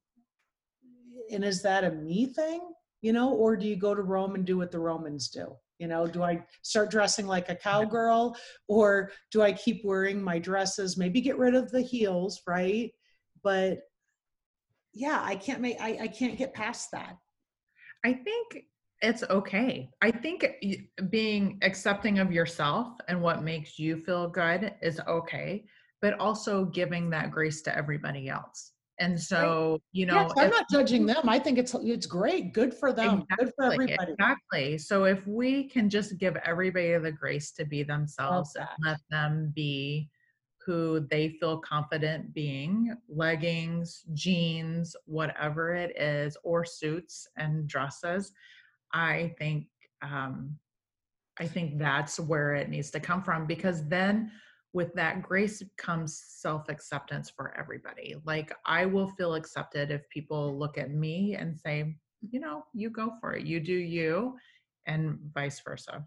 [1.30, 2.60] and is that a me thing?
[3.02, 5.56] You know, or do you go to Rome and do what the Romans do?
[5.78, 8.36] You know, do I start dressing like a cowgirl
[8.66, 10.96] or do I keep wearing my dresses?
[10.96, 12.90] Maybe get rid of the heels, right?
[13.42, 13.78] But
[14.92, 17.16] yeah, I can't make, I, I can't get past that.
[18.04, 18.64] I think
[19.00, 19.90] it's okay.
[20.02, 20.46] I think
[21.10, 25.64] being accepting of yourself and what makes you feel good is okay,
[26.02, 28.72] but also giving that grace to everybody else.
[29.00, 29.80] And so, right.
[29.92, 31.28] you know, I'm not judging them.
[31.28, 32.52] I think it's it's great.
[32.52, 33.24] Good for them.
[33.30, 34.12] Exactly, Good for everybody.
[34.12, 34.78] Exactly.
[34.78, 39.52] So if we can just give everybody the grace to be themselves and let them
[39.54, 40.08] be
[40.66, 48.32] who they feel confident being, leggings, jeans, whatever it is, or suits and dresses,
[48.92, 49.66] I think
[50.02, 50.58] um
[51.40, 54.32] I think that's where it needs to come from because then
[54.78, 58.14] with that grace comes self acceptance for everybody.
[58.24, 61.96] Like, I will feel accepted if people look at me and say,
[62.30, 64.36] you know, you go for it, you do you,
[64.86, 66.06] and vice versa.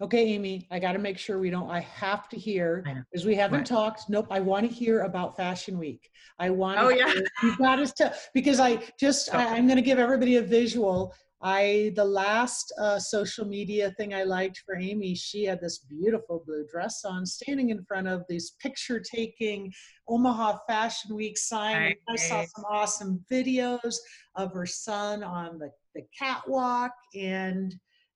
[0.00, 1.68] Okay, Amy, I got to make sure we don't.
[1.68, 4.08] I have to hear because we haven't talked.
[4.08, 6.08] Nope, I want to hear about Fashion Week.
[6.38, 6.78] I want.
[6.78, 9.38] Oh yeah, you got us to because I just okay.
[9.38, 11.14] I, I'm going to give everybody a visual.
[11.44, 16.42] I the last uh, social media thing I liked for Amy, she had this beautiful
[16.46, 19.70] blue dress on, standing in front of this picture-taking
[20.08, 21.94] Omaha Fashion Week sign.
[22.08, 23.96] I saw some awesome videos
[24.36, 27.74] of her son on the, the catwalk, and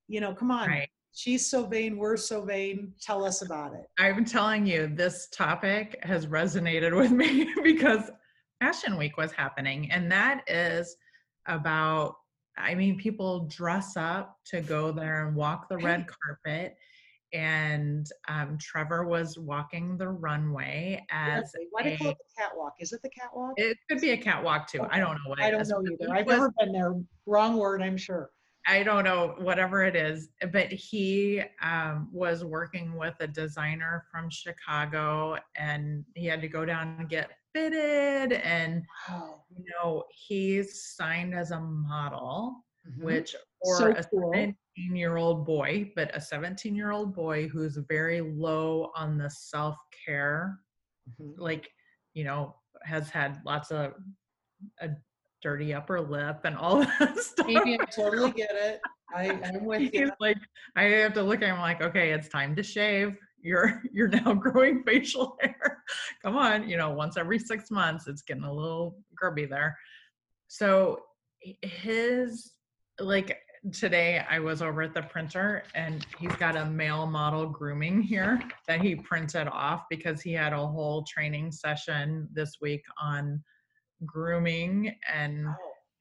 [0.09, 0.69] you know, come on.
[0.69, 0.89] Right.
[1.13, 2.95] She's so vain, we're so vain.
[3.03, 3.85] Tell us about it.
[3.99, 8.11] I'm telling you, this topic has resonated with me because
[8.59, 10.97] Fashion Week was happening, and that is
[11.47, 12.15] about
[12.59, 16.77] I mean, people dress up to go there and walk the red carpet.
[17.35, 22.73] And um, Trevor was walking the runway as why do you call it the catwalk?
[22.81, 23.53] Is it the catwalk?
[23.57, 24.81] It could be a catwalk too.
[24.81, 24.89] Okay.
[24.91, 25.69] I don't know what I don't is.
[25.69, 26.15] know either.
[26.15, 26.95] I've was, never been there.
[27.27, 28.31] Wrong word, I'm sure.
[28.67, 30.29] I don't know, whatever it is.
[30.53, 36.65] But he um, was working with a designer from Chicago and he had to go
[36.65, 39.35] down and get fitted and wow.
[39.51, 43.05] you know he's signed as a model mm-hmm.
[43.05, 43.35] which
[43.65, 44.31] for so a cool.
[44.33, 44.55] 17
[44.95, 50.59] year old boy but a 17 year old boy who's very low on the self-care
[51.21, 51.41] mm-hmm.
[51.41, 51.69] like
[52.15, 52.55] you know
[52.85, 53.93] has had lots of
[54.81, 54.89] a
[55.43, 57.47] dirty upper lip and all that stuff.
[57.47, 58.81] Maybe I totally get it.
[59.15, 60.11] I, am with you.
[60.21, 60.37] Like
[60.77, 64.35] I have to look at him like, okay, it's time to shave you're you're now
[64.35, 65.83] growing facial hair.
[66.23, 69.77] Come on you know once every six months it's getting a little grubby there.
[70.49, 71.01] So
[71.63, 72.53] his
[73.01, 73.39] like
[73.73, 78.41] today I was over at the printer and he's got a male model grooming here
[78.67, 83.43] that he printed off because he had a whole training session this week on
[84.07, 85.47] grooming and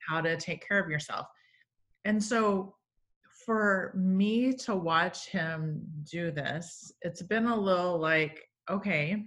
[0.08, 1.26] how to take care of yourself.
[2.04, 2.74] And so
[3.48, 9.24] for me to watch him do this, it's been a little like, okay,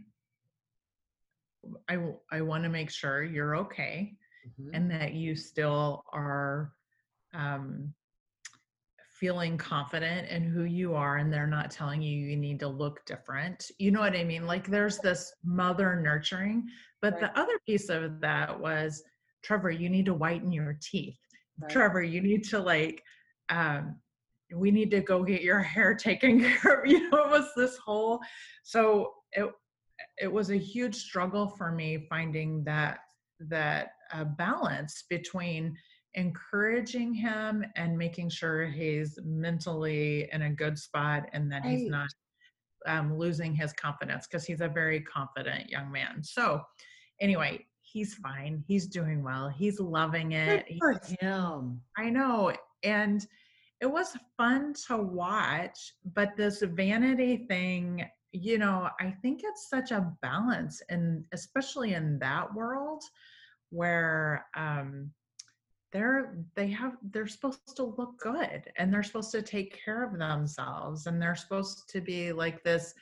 [1.89, 1.97] I
[2.31, 4.13] I want to make sure you're okay
[4.47, 4.75] Mhm.
[4.75, 6.71] and that you still are
[7.33, 7.95] um,
[9.19, 13.03] feeling confident in who you are and they're not telling you you need to look
[13.07, 13.71] different.
[13.79, 14.45] You know what I mean?
[14.45, 16.67] Like there's this mother nurturing,
[17.01, 17.21] but Right.
[17.21, 19.03] the other piece of that was
[19.41, 21.17] Trevor, you need to whiten your teeth.
[21.59, 21.71] Right.
[21.71, 23.01] Trevor, you need to like
[23.49, 24.00] um
[24.55, 26.89] we need to go get your hair taken care of.
[26.89, 28.19] You know, it was this whole
[28.63, 29.49] so it
[30.17, 32.99] it was a huge struggle for me finding that
[33.49, 35.75] that uh, balance between
[36.13, 42.09] encouraging him and making sure he's mentally in a good spot and that he's not
[42.87, 46.21] um, losing his confidence because he's a very confident young man.
[46.23, 46.61] So,
[47.21, 48.63] anyway, he's fine.
[48.67, 49.47] He's doing well.
[49.49, 50.77] He's loving Good it.
[50.79, 51.81] for He's- him.
[51.97, 52.53] I know.
[52.83, 53.25] And
[53.81, 59.91] it was fun to watch, but this vanity thing, you know, I think it's such
[59.91, 63.03] a balance and especially in that world
[63.71, 65.11] where um
[65.91, 70.17] they're they have they're supposed to look good and they're supposed to take care of
[70.17, 72.93] themselves and they're supposed to be like this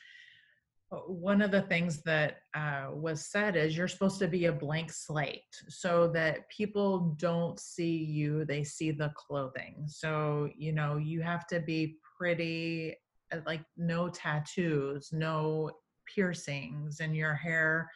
[0.92, 4.92] one of the things that uh, was said is you're supposed to be a blank
[4.92, 9.84] slate so that people don't see you they see the clothing.
[9.88, 12.96] So you know you have to be pretty
[13.32, 15.72] uh, like no tattoos no
[16.08, 17.90] piercings and your hair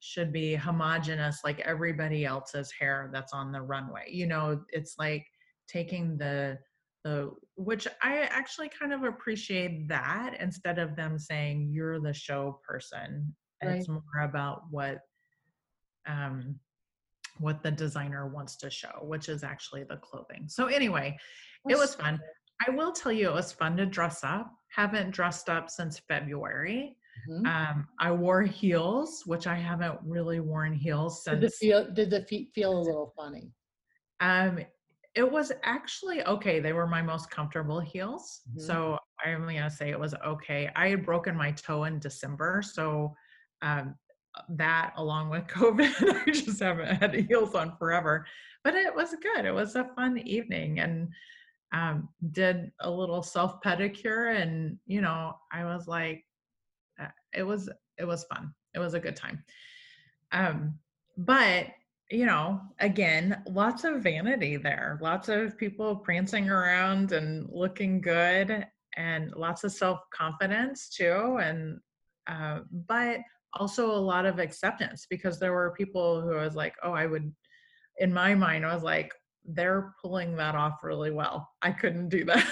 [0.00, 4.06] should be homogenous like everybody else's hair that's on the runway.
[4.08, 5.24] You know it's like
[5.68, 6.58] taking the
[7.56, 13.34] which i actually kind of appreciate that instead of them saying you're the show person
[13.60, 15.00] it's more about what
[16.06, 16.58] um
[17.38, 21.16] what the designer wants to show which is actually the clothing so anyway
[21.68, 22.20] it was fun
[22.66, 26.96] i will tell you it was fun to dress up haven't dressed up since february
[27.28, 27.46] Mhm.
[27.46, 31.40] um, I wore heels, which I haven't really worn heels since.
[31.40, 33.52] Did the feel did the feet feel a little funny?
[34.20, 34.60] Um,
[35.14, 36.58] it was actually okay.
[36.60, 38.60] They were my most comfortable heels, Mhm.
[38.60, 40.70] so I'm gonna say it was okay.
[40.74, 43.14] I had broken my toe in December, so
[43.60, 43.94] um,
[44.48, 48.26] that along with COVID, I just haven't had heels on forever.
[48.64, 49.44] But it was good.
[49.44, 51.12] It was a fun evening, and
[51.72, 56.24] um, did a little self pedicure, and you know, I was like,
[56.98, 58.54] uh, it was it was fun.
[58.74, 59.44] It was a good time.
[60.32, 60.78] Um,
[61.18, 61.66] but
[62.12, 64.98] you know, again, lots of vanity there.
[65.00, 71.38] Lots of people prancing around and looking good, and lots of self confidence too.
[71.42, 71.80] And
[72.26, 73.20] uh, but
[73.54, 77.32] also a lot of acceptance because there were people who was like, oh, I would.
[77.98, 79.12] In my mind, I was like,
[79.44, 81.48] they're pulling that off really well.
[81.62, 82.46] I couldn't do that.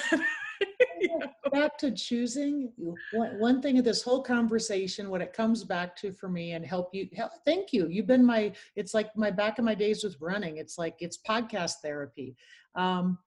[1.53, 2.73] Back to choosing
[3.13, 6.65] one, one thing of this whole conversation what it comes back to for me and
[6.65, 7.89] help you help, thank you.
[7.89, 10.59] You've been my it's like my back in my days with running.
[10.59, 12.37] It's like it's podcast therapy.
[12.75, 13.19] Um,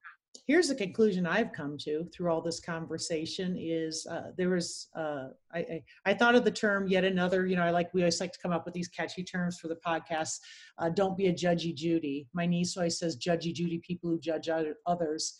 [0.48, 5.28] here's the conclusion i've come to through all this conversation is uh, there was uh,
[5.54, 8.20] I, I, I thought of the term yet another you know i like we always
[8.20, 10.40] like to come up with these catchy terms for the podcast
[10.78, 12.26] uh, don't be a judgy judy.
[12.32, 14.48] My niece always says judgy judy people who judge
[14.86, 15.38] others.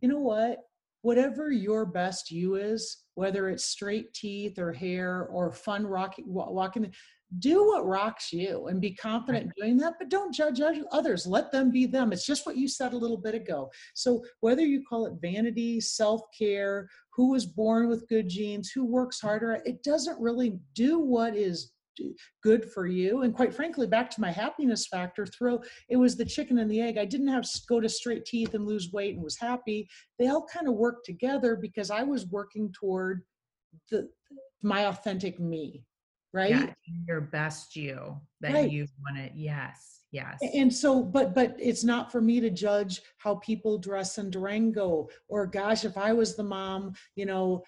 [0.00, 0.58] You know what
[1.04, 6.90] whatever your best you is, whether it's straight teeth or hair or fun rocking, walking,
[7.40, 11.26] do what rocks you and be confident in doing that, but don't judge others.
[11.26, 12.10] Let them be them.
[12.10, 13.70] It's just what you said a little bit ago.
[13.92, 19.20] So whether you call it vanity, self-care, who was born with good genes, who works
[19.20, 21.72] harder, it doesn't really do what is
[22.42, 23.22] good for you.
[23.22, 26.80] And quite frankly, back to my happiness factor, throw it was the chicken and the
[26.80, 26.98] egg.
[26.98, 29.88] I didn't have to go to straight teeth and lose weight and was happy
[30.18, 33.22] they all kind of worked together because I was working toward
[33.90, 34.08] the
[34.62, 35.84] my authentic me,
[36.32, 36.50] right?
[36.50, 36.72] Yeah,
[37.06, 38.70] your best you that Right.
[38.70, 39.38] you want to.
[39.38, 40.38] Yes, yes.
[40.54, 45.08] And so, but but it's not for me to judge how people dress in Durango
[45.28, 47.62] or gosh, if I was the mom, you know,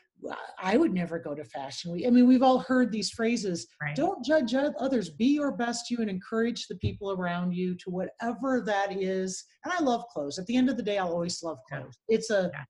[0.59, 2.07] I would never go to fashion week.
[2.07, 3.67] I mean, we've all heard these phrases.
[3.83, 3.95] right.
[3.95, 5.11] Don't judge others.
[5.11, 9.45] Be your best you and encourage the people around you to whatever that is.
[9.65, 10.39] And I love clothes.
[10.39, 11.81] At the end of the day, I'll always love Yeah.
[11.81, 11.99] clothes.
[12.09, 12.65] It's a Yeah.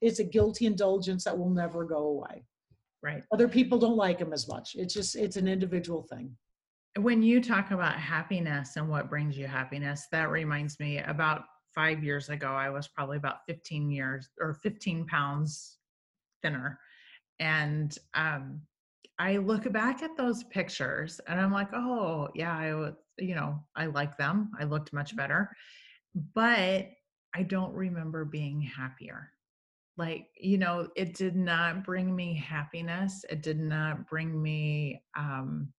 [0.00, 2.44] it's a guilty indulgence that will never go away.
[3.02, 3.22] right.
[3.32, 4.74] Other people don't like them as much.
[4.76, 6.36] It's just it's an individual thing.
[6.98, 11.44] When you talk about happiness and what brings you happiness, that reminds me about
[11.74, 15.78] five years ago, I was probably about 15 years or 15 pounds
[16.42, 16.78] thinner.
[17.38, 18.62] And um,
[19.18, 23.86] I look back at those pictures and I'm like, oh, yeah, I you know, I
[23.86, 24.50] like them.
[24.58, 25.50] I looked much better.
[26.34, 26.88] But
[27.34, 29.30] I don't remember being happier.
[29.96, 33.24] Like, you know, it did not bring me happiness.
[33.28, 35.72] It did not bring me, um,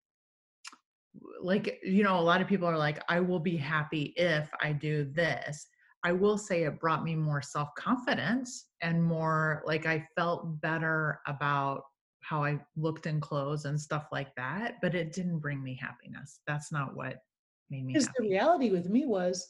[1.40, 4.72] like, you know, a lot of people are like, I will be happy if I
[4.72, 5.66] do this.
[6.04, 11.20] I will say it brought me more self confidence and more like I felt better
[11.26, 11.82] about
[12.20, 16.40] how I looked in clothes and stuff like that, but it didn't bring me happiness.
[16.46, 17.16] That's not what
[17.70, 19.46] made me Because the reality with me was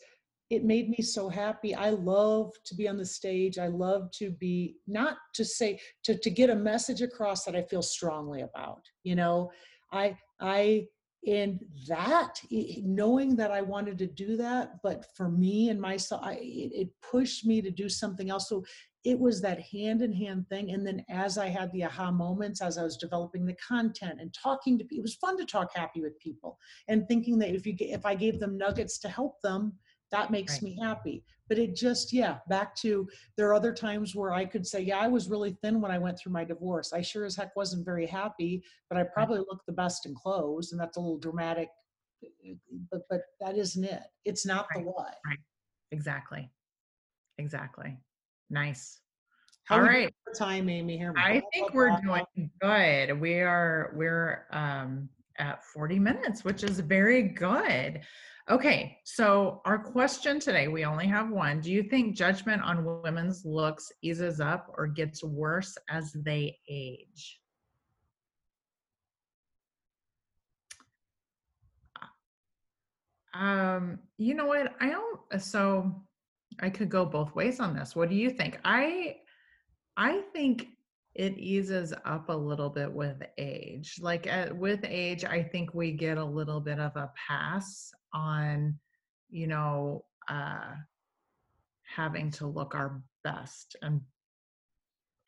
[0.50, 1.74] it made me so happy.
[1.74, 3.58] I love to be on the stage.
[3.58, 7.62] I love to be not to say to to get a message across that I
[7.62, 8.80] feel strongly about.
[9.02, 9.50] You know,
[9.92, 10.86] I I
[11.26, 16.38] and that knowing that I wanted to do that, but for me and myself, I,
[16.40, 18.48] it, pushed me to do something else.
[18.48, 18.64] So
[19.04, 20.70] it was that hand in hand thing.
[20.70, 24.34] And then as I had the aha moments, as I was developing the content and
[24.34, 26.58] talking to people, it was fun to talk happy with people
[26.88, 29.72] and thinking that if you if I gave them nuggets to help them,
[30.10, 30.62] that makes Right.
[30.62, 34.66] me happy but it just yeah back to there are other times where i could
[34.66, 37.36] say yeah i was really thin when i went through my divorce i sure as
[37.36, 41.00] heck wasn't very happy but i probably looked the best in clothes and that's a
[41.00, 41.68] little dramatic
[42.24, 42.54] uh,
[42.90, 44.86] but but that isn't it it's not the Right.
[44.86, 45.14] what
[45.90, 46.50] Exactly.
[47.38, 47.96] Exactly.
[48.50, 49.00] Nice.
[49.64, 50.14] How All right.
[50.36, 53.18] time amy here I think we're doing good.
[53.18, 55.08] We are we're um
[55.38, 58.00] at 40 minutes, which is very good.
[58.50, 61.60] Okay, so our question today, we only have one.
[61.60, 67.40] Do you think judgment on women's looks eases up or gets worse as they age?
[73.34, 74.74] Um, you know what?
[74.80, 76.02] I don't so
[76.60, 77.94] I could go both ways on this.
[77.94, 78.58] What do you think?
[78.64, 79.16] I
[79.96, 80.68] I think
[81.18, 83.98] it eases up a little bit with age.
[84.00, 88.78] Like at, with age, I think we get a little bit of a pass on,
[89.28, 90.74] you know, uh,
[91.84, 93.74] having to look our best.
[93.82, 94.00] And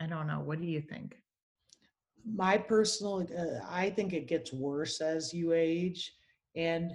[0.00, 0.40] I don't know.
[0.40, 1.16] What do you think?
[2.34, 6.14] my personal uh, i think it gets worse as you age
[6.54, 6.92] and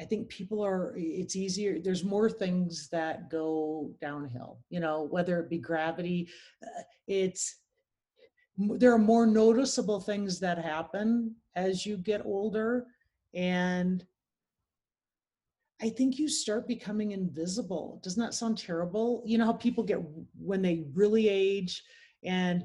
[0.00, 5.38] i think people are it's easier there's more things that go downhill you know whether
[5.38, 6.28] it be gravity
[6.64, 7.56] uh, it's
[8.58, 12.86] there are more noticeable things that happen as you get older
[13.34, 14.04] and
[15.82, 18.00] I think you start becoming invisible.
[18.02, 19.22] Doesn't that sound terrible?
[19.24, 20.00] You know how people get
[20.38, 21.82] when they really age
[22.22, 22.64] and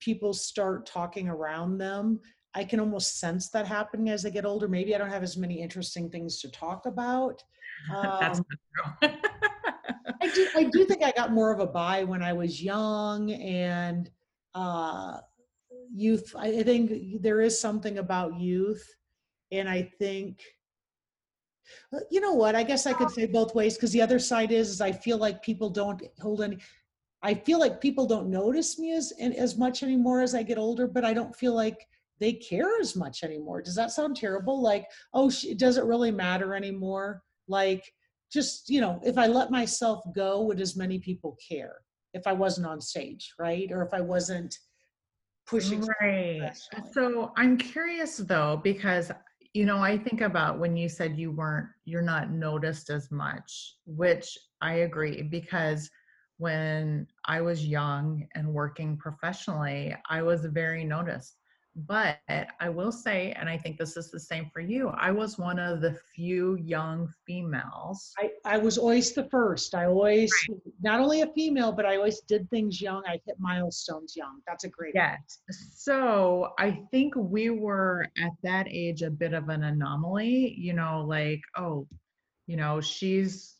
[0.00, 2.20] people start talking around them.
[2.54, 4.68] I can almost sense that happening as I get older.
[4.68, 7.42] Maybe I don't have as many interesting things to talk about.
[8.02, 9.18] That's Um, not true.
[10.22, 13.32] I do, I do think I got more of a buy when I was young
[13.32, 14.10] and
[14.54, 15.18] uh,
[15.94, 16.34] youth.
[16.36, 18.88] I I think there is something about youth,
[19.50, 20.40] and I think
[21.92, 22.54] uh, you know what?
[22.54, 25.18] I guess I could say both ways because the other side is, is I feel
[25.18, 26.58] like people don't hold any.
[27.22, 30.86] I feel like people don't notice me as as much anymore as I get older,
[30.86, 31.86] but I don't feel like
[32.20, 33.62] they care as much anymore.
[33.62, 34.62] Does that sound terrible?
[34.62, 37.22] Like, oh, sh- does it really matter anymore?
[37.48, 37.92] Like,
[38.32, 41.76] just you know, if I let myself go, would as many people care
[42.14, 43.70] if I wasn't on stage, right?
[43.70, 44.56] Or if I wasn't
[45.46, 45.86] pushing.
[46.00, 46.52] Right.
[46.92, 49.10] So I'm curious though, because
[49.52, 53.76] you know, I think about when you said you weren't, you're not noticed as much,
[53.86, 55.88] which I agree because
[56.38, 61.36] when I was young and working professionally, I was very noticed.
[61.76, 62.18] But
[62.60, 65.58] I will say, and I think this is the same for you, I was one
[65.58, 69.74] of the few young females I, I was always the first.
[69.74, 70.32] I always,
[70.82, 73.02] not only a female, but I always did things young.
[73.06, 74.40] I hit milestones young.
[74.46, 74.94] That's a great.
[74.94, 75.40] Yes.
[75.74, 81.04] So I think we were at that age a bit of an anomaly, you know,
[81.06, 81.86] like, oh,
[82.46, 83.56] you know, she's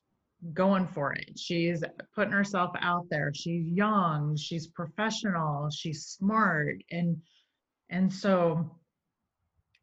[0.53, 1.39] going for it.
[1.39, 1.83] She's
[2.15, 3.33] putting herself out there.
[3.35, 6.77] She's young, she's professional, she's smart.
[6.91, 7.17] And
[7.91, 8.71] and so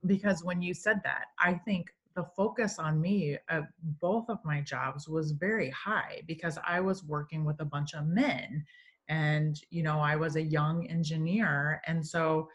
[0.06, 3.64] because when you said that, I think the focus on me at
[4.02, 8.06] both of my jobs was very high because I was working with a bunch of
[8.06, 8.66] men
[9.08, 12.50] and you know I was a young engineer and so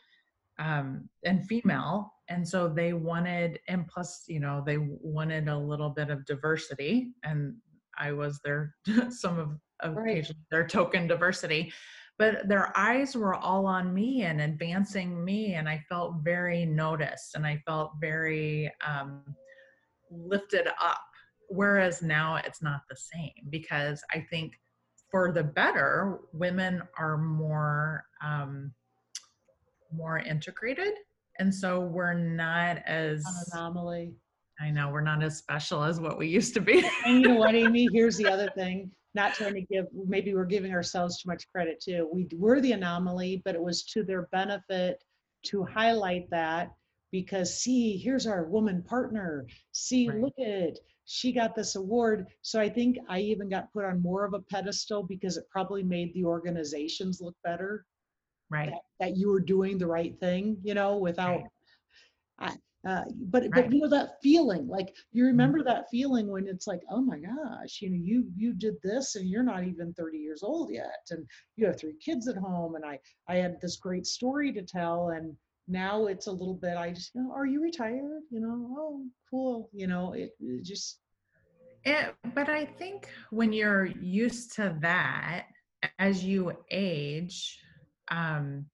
[0.58, 5.90] um and female and so they wanted and plus you know they wanted a little
[5.90, 7.54] bit of diversity and
[7.98, 8.74] I was their
[9.10, 9.58] some of
[9.94, 10.16] Right.
[10.16, 11.72] occasionally their token diversity
[12.18, 17.34] but their eyes were all on me and advancing me and i felt very noticed
[17.34, 19.22] and i felt very um,
[20.10, 21.00] lifted up
[21.48, 24.54] whereas now it's not the same because I think
[25.10, 28.72] for the better, women are more um,
[29.92, 30.94] more integrated,
[31.38, 34.14] and so we're not as An anomaly.
[34.60, 36.82] I know we're not as special as what we used to be.
[37.04, 37.88] And you know what, Amy?
[37.92, 38.90] Here's the other thing.
[39.16, 42.06] Not trying to give, maybe we're giving ourselves too much credit too.
[42.12, 45.02] We were the anomaly, but it was to their benefit
[45.46, 46.74] to highlight that
[47.12, 49.46] because see, here's our woman partner.
[49.72, 50.20] See, Right.
[50.20, 50.80] look at it.
[51.06, 52.26] She got this award.
[52.42, 55.82] So I think I even got put on more of a pedestal because it probably
[55.82, 57.86] made the organizations look better
[58.50, 58.68] right.
[58.68, 61.40] that, that you were doing the right thing, you know, without.
[61.40, 62.50] Right.
[62.50, 62.56] I,
[62.86, 63.54] uh, but Right.
[63.54, 67.18] but you know that feeling, like you remember that feeling when it's like, oh my
[67.18, 71.06] gosh, you know, you you did this and you're not even 30 years old yet,
[71.10, 71.26] and
[71.56, 75.10] you have three kids at home, and I I had this great story to tell,
[75.10, 75.36] and
[75.68, 76.76] now it's a little bit.
[76.76, 78.22] I just, you know, are you retired?
[78.30, 81.00] You know, oh cool, you know, it, it just
[81.84, 85.46] It, but I think when you're used to that,
[85.98, 87.60] as you age,
[88.10, 88.66] um,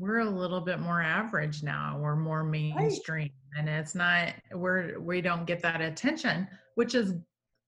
[0.00, 1.98] we're a little bit more average now.
[2.00, 7.12] We're more mainstream, and it's not we're we don't get that attention, which is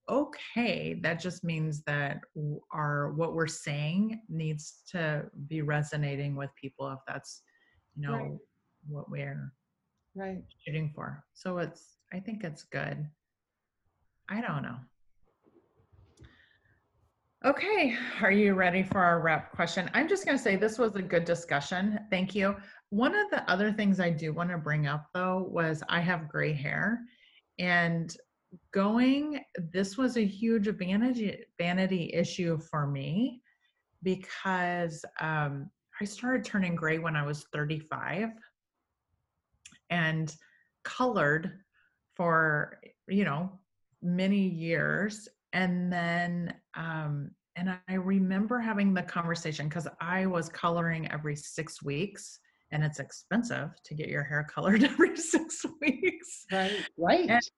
[0.08, 0.94] okay.
[1.02, 2.20] That just means that
[2.72, 7.42] our what we're saying needs to be resonating with people if that's
[7.94, 8.32] you know Right.
[8.88, 9.52] what we're
[10.14, 10.42] right.
[10.64, 11.22] shooting for.
[11.34, 13.06] So it's I think it's good.
[14.30, 14.76] I don't know.
[17.44, 19.90] Okay, are you ready for our wrap question?
[19.94, 21.98] I'm just going to say this was a good discussion.
[22.08, 22.54] Thank you.
[22.90, 26.28] One of the other things I do want to bring up though was I have
[26.28, 27.00] gray hair
[27.58, 28.16] and
[28.72, 29.40] going
[29.72, 33.40] this was a huge vanity vanity issue for me
[34.04, 35.68] because um,
[36.00, 38.28] I started turning gray when I was 35
[39.90, 40.32] and
[40.84, 41.58] colored
[42.14, 42.78] for
[43.08, 43.58] you know
[44.00, 51.10] many years and then um and i remember having the conversation because i was coloring
[51.10, 52.38] every six weeks
[52.70, 56.84] and it's expensive to get your hair colored every six weeks Right.
[56.96, 57.30] Right.
[57.30, 57.50] And-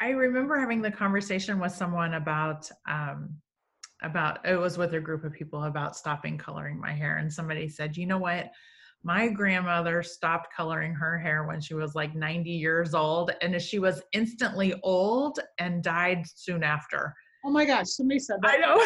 [0.00, 3.36] i remember having the conversation with someone about um
[4.02, 7.68] about it was with a group of people about stopping coloring my hair and somebody
[7.68, 8.50] said you know what
[9.02, 13.78] my grandmother stopped coloring her hair when she was like 90 years old and she
[13.78, 18.78] was instantly old and died soon after oh my gosh, somebody said that i know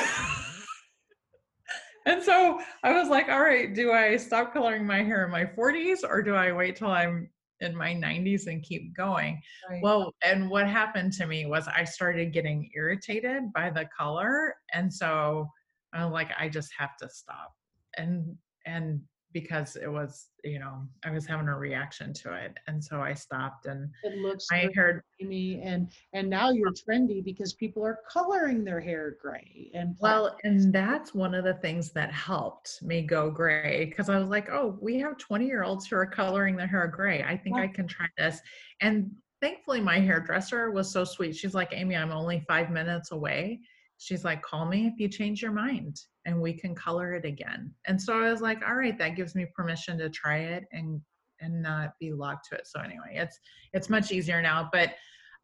[2.12, 5.44] and so i was like all right do i stop coloring my hair in my
[5.44, 7.28] 40s or do i wait till i'm
[7.60, 9.80] in my 90s and keep going Right.
[9.82, 14.54] well, and what happened to me was I started getting irritated by the color.
[14.72, 15.48] And so
[15.92, 17.52] I'm like, I just have to stop.
[17.96, 18.36] And
[18.66, 19.00] and
[19.34, 22.56] because it was, you know, I was having a reaction to it.
[22.68, 27.22] And so I stopped and it looks I heard Amy, and and now you're trendy
[27.22, 30.12] because people are coloring their hair gray and black.
[30.14, 34.28] well, and that's one of the things that helped me go gray because I was
[34.28, 37.22] like, oh, we have 20 year olds who are coloring their hair gray.
[37.22, 37.56] I think.
[37.56, 38.40] I can try this.
[38.80, 39.10] And
[39.40, 41.36] thankfully, my hairdresser was so sweet.
[41.36, 43.60] She's like, Amy, I'm only five minutes away.
[43.98, 47.72] She's like, call me if you change your mind and we can color it again.
[47.86, 51.00] And so I was like, all right, that gives me permission to try it and
[51.40, 52.66] and not be locked to it.
[52.66, 53.38] So anyway, it's
[53.72, 54.68] it's much easier now.
[54.72, 54.94] But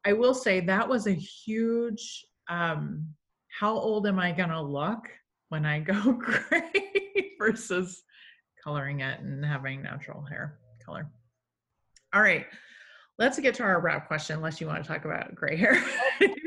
[0.05, 3.07] I will say that was a huge um
[3.59, 5.09] how old am I gonna look
[5.49, 8.03] when I go gray versus
[8.63, 11.11] coloring it and having natural hair color.
[12.13, 12.47] All right,
[13.21, 15.81] let's get to our wrap question, unless you want to talk about gray hair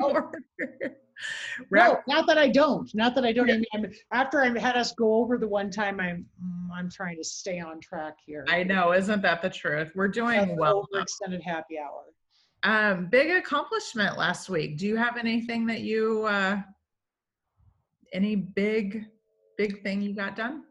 [0.01, 0.29] Oh,
[1.71, 2.93] no, not that I don't.
[2.93, 3.47] Not that I don't.
[3.47, 3.55] Yeah.
[3.55, 3.65] Amy.
[3.73, 6.25] I'm, after I had us go over the one time, I'm
[6.75, 8.45] I'm trying to stay on track here.
[8.49, 9.91] I know, isn't that the truth?
[9.95, 10.85] We're doing an well.
[10.95, 12.03] extended happy hour.
[12.63, 14.77] Um, big accomplishment last week.
[14.77, 16.61] Do you have anything that you, uh,
[18.13, 19.05] any big,
[19.57, 20.63] big thing you got done?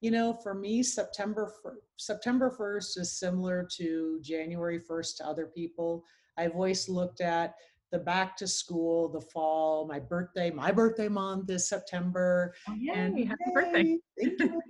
[0.00, 1.52] You know, for me, September
[1.96, 6.04] September 1st is similar to January 1st to other people.
[6.38, 7.54] I've always looked at
[7.92, 10.50] the back to school, the fall, my birthday.
[10.50, 12.54] My birthday month is September.
[12.68, 13.98] Oh, yay, and happy birthday.
[14.18, 14.62] thank you.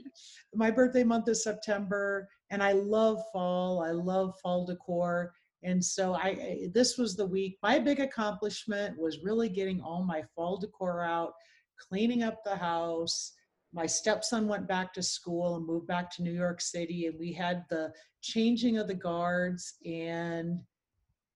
[0.55, 3.85] my birthday month is September, and I love fall.
[3.85, 5.33] I love fall decor.
[5.63, 7.59] And so I I- this was the week.
[7.63, 11.35] My big accomplishment was really getting all my fall decor out,
[11.79, 13.35] cleaning up the house.
[13.73, 17.33] My stepson went back to school and moved back to New York City, and we
[17.33, 20.61] had the changing of the guards, and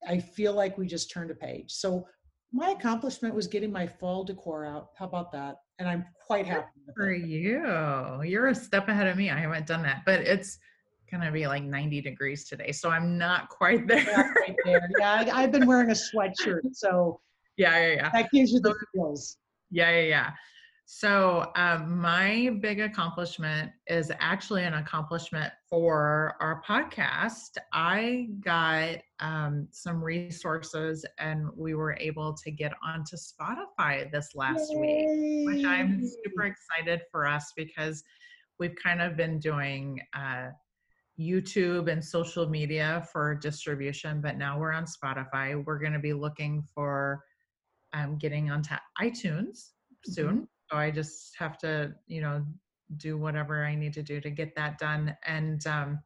[0.09, 1.71] I feel like we just turned a page.
[1.71, 2.07] So
[2.53, 4.91] my accomplishment was getting my fall decor out.
[4.99, 5.57] How about that?
[5.79, 9.31] And I'm quite happy with For you, you're a step ahead of me.
[9.31, 10.59] I haven't done that, but it's
[11.11, 14.35] gonna be like 90 degrees today, so I'm not quite there.
[14.41, 14.89] right there.
[14.99, 17.21] Yeah, I, I've been wearing a sweatshirt, so
[17.57, 18.11] Yeah, yeah, yeah.
[18.13, 19.37] That gives you the feels.
[19.71, 20.31] Yeah, yeah, yeah.
[20.87, 27.57] So, um, my big accomplishment is actually an accomplishment for our podcast.
[27.73, 34.71] I got um, some resources and we were able to get onto Spotify this last
[34.75, 34.81] Yay.
[34.81, 38.05] week, which I'm super excited for us because
[38.59, 40.49] we've kind of been doing uh,
[41.19, 45.65] YouTube and social media for distribution, but now we're on Spotify.
[45.65, 47.23] We're going to be looking for
[47.95, 49.71] um, getting onto iTunes
[50.05, 50.27] soon.
[50.27, 50.45] Mm-hmm.
[50.71, 52.45] So I just have to, you know,
[52.97, 55.17] do whatever I need to do to get that done.
[55.27, 55.99] And um,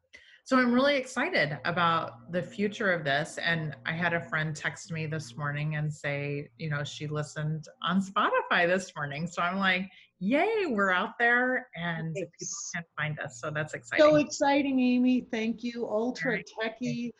[0.43, 3.37] so I'm really excited about the future of this.
[3.37, 7.67] And I had a friend text me this morning and say, you know, she listened
[7.83, 9.27] on Spotify this morning.
[9.27, 9.87] So I'm like,
[10.19, 13.39] yay, we're out there and people can find us.
[13.39, 14.03] So that's exciting.
[14.03, 15.27] So exciting, Amy.
[15.31, 15.87] Thank you.
[15.87, 16.49] Ultra right.
[16.59, 17.11] techie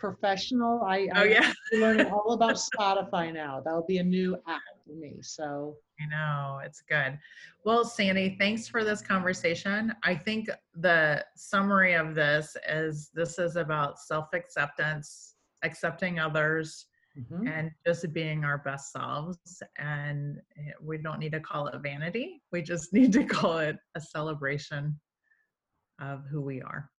[0.00, 0.82] professional.
[0.82, 1.52] I, oh, yeah.
[1.74, 3.60] I'm learning all about Spotify now.
[3.62, 5.18] That'll be a new app for me.
[5.22, 7.18] So I know it's good.
[7.64, 9.94] Well, Sandy, thanks for this conversation.
[10.02, 16.86] I think the summary of this is this is about self acceptance, accepting others,
[17.18, 17.46] mm-hmm.
[17.46, 19.62] and just being our best selves.
[19.78, 20.40] And
[20.80, 24.98] we don't need to call it vanity, we just need to call it a celebration
[26.00, 26.90] of who we are.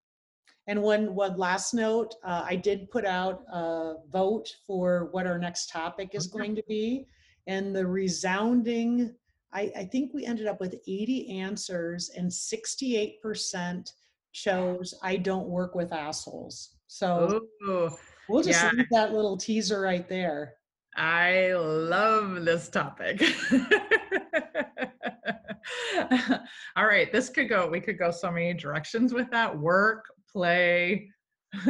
[0.68, 5.38] And one one last note, uh, I did put out a vote for what our
[5.38, 7.06] next topic is going to be,
[7.48, 9.14] and the resounding,
[9.54, 13.92] I, I think we ended up with 80 answers, and 68%
[14.32, 16.72] chose I don't work with assholes.
[16.88, 17.90] So Ooh,
[18.30, 18.72] we'll just yeah.
[18.74, 20.56] leave that little teaser right there.
[20.96, 23.24] I love this topic.
[26.76, 31.10] All right, this could go, we could go so many directions with that work, play,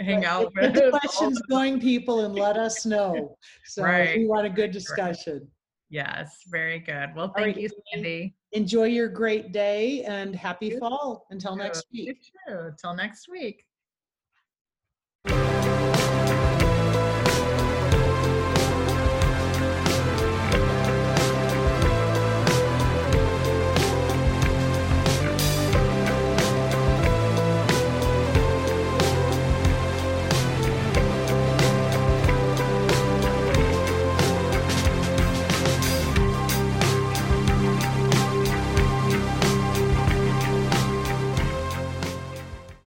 [0.00, 0.74] hang out with.
[0.74, 3.36] The questions going people and let us know.
[3.64, 4.16] So right.
[4.18, 5.34] we want a good discussion.
[5.34, 5.48] Right.
[5.90, 7.10] Yes, very good.
[7.14, 7.62] Well, thank right.
[7.62, 8.34] you, Sandy.
[8.52, 11.62] Enjoy your great day and happy you fall until too.
[11.62, 12.16] next week.
[12.46, 13.64] Until next week.